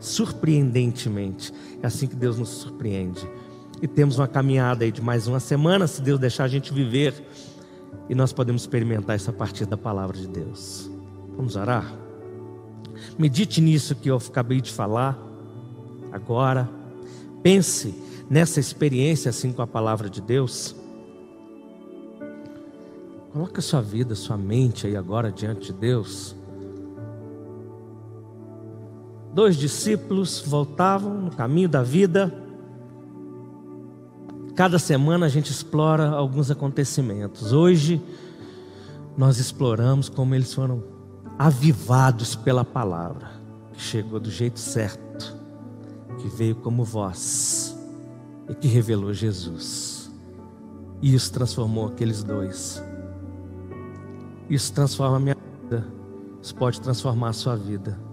[0.00, 3.28] Surpreendentemente, é assim que Deus nos surpreende.
[3.80, 7.14] E temos uma caminhada aí de mais uma semana, se Deus deixar a gente viver,
[8.08, 10.90] e nós podemos experimentar isso a partir da palavra de Deus.
[11.36, 11.92] Vamos orar?
[13.18, 15.18] Medite nisso que eu acabei de falar
[16.12, 16.68] agora.
[17.42, 17.94] Pense
[18.28, 20.74] nessa experiência assim com a palavra de Deus.
[23.32, 26.34] Coloque a sua vida, sua mente aí agora diante de Deus.
[29.38, 32.34] Dois discípulos voltavam no caminho da vida.
[34.56, 37.52] Cada semana a gente explora alguns acontecimentos.
[37.52, 38.02] Hoje
[39.16, 40.82] nós exploramos como eles foram
[41.38, 43.30] avivados pela palavra,
[43.72, 45.36] que chegou do jeito certo,
[46.20, 47.78] que veio como voz
[48.48, 50.10] e que revelou Jesus.
[51.00, 52.82] E isso transformou aqueles dois.
[54.50, 55.86] Isso transforma a minha vida.
[56.42, 58.07] Isso pode transformar a sua vida.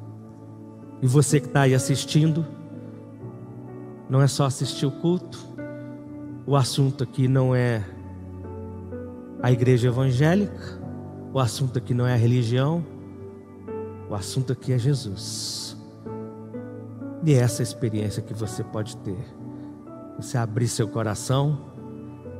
[1.01, 2.45] E você que está aí assistindo,
[4.09, 5.39] não é só assistir o culto.
[6.45, 7.83] O assunto aqui não é
[9.41, 10.79] a igreja evangélica.
[11.33, 12.85] O assunto aqui não é a religião.
[14.09, 15.75] O assunto aqui é Jesus.
[17.25, 19.17] E é essa experiência que você pode ter.
[20.17, 21.57] Você abrir seu coração,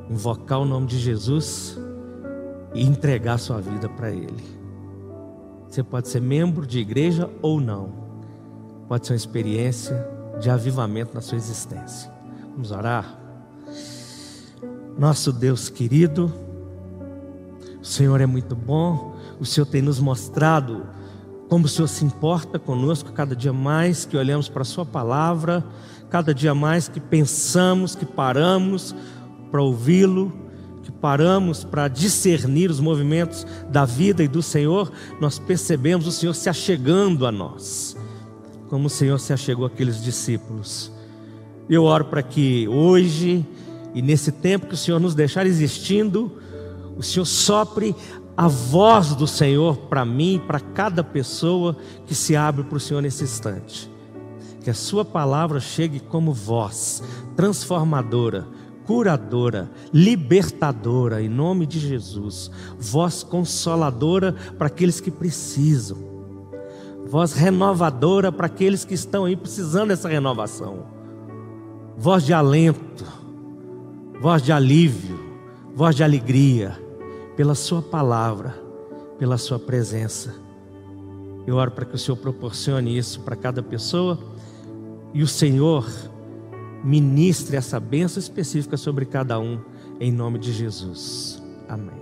[0.08, 1.76] invocar o nome de Jesus
[2.72, 4.44] e entregar sua vida para Ele.
[5.68, 8.05] Você pode ser membro de igreja ou não.
[8.88, 10.08] Pode ser uma experiência
[10.40, 12.10] de avivamento na sua existência.
[12.52, 13.18] Vamos orar?
[14.98, 16.32] Nosso Deus querido,
[17.80, 20.86] o Senhor é muito bom, o Senhor tem nos mostrado
[21.48, 25.64] como o Senhor se importa conosco cada dia mais que olhamos para a Sua palavra,
[26.10, 28.94] cada dia mais que pensamos, que paramos
[29.50, 30.32] para ouvi-lo,
[30.82, 36.34] que paramos para discernir os movimentos da vida e do Senhor, nós percebemos o Senhor
[36.34, 37.95] se achegando a nós,
[38.68, 40.90] como o Senhor se achegou àqueles discípulos.
[41.68, 43.44] Eu oro para que hoje
[43.94, 46.30] e nesse tempo que o Senhor nos deixar existindo,
[46.96, 47.94] o Senhor sopre
[48.36, 53.00] a voz do Senhor para mim, para cada pessoa que se abre para o Senhor
[53.00, 53.90] nesse instante.
[54.62, 57.02] Que a Sua palavra chegue como voz
[57.34, 58.46] transformadora,
[58.84, 62.50] curadora, libertadora, em nome de Jesus.
[62.78, 66.15] Voz consoladora para aqueles que precisam.
[67.08, 70.86] Voz renovadora para aqueles que estão aí precisando dessa renovação.
[71.96, 73.04] Voz de alento,
[74.20, 75.18] voz de alívio,
[75.74, 76.76] voz de alegria
[77.36, 78.54] pela Sua palavra,
[79.18, 80.34] pela Sua presença.
[81.46, 84.18] Eu oro para que o Senhor proporcione isso para cada pessoa
[85.14, 85.86] e o Senhor
[86.82, 89.60] ministre essa bênção específica sobre cada um,
[90.00, 91.42] em nome de Jesus.
[91.68, 91.95] Amém.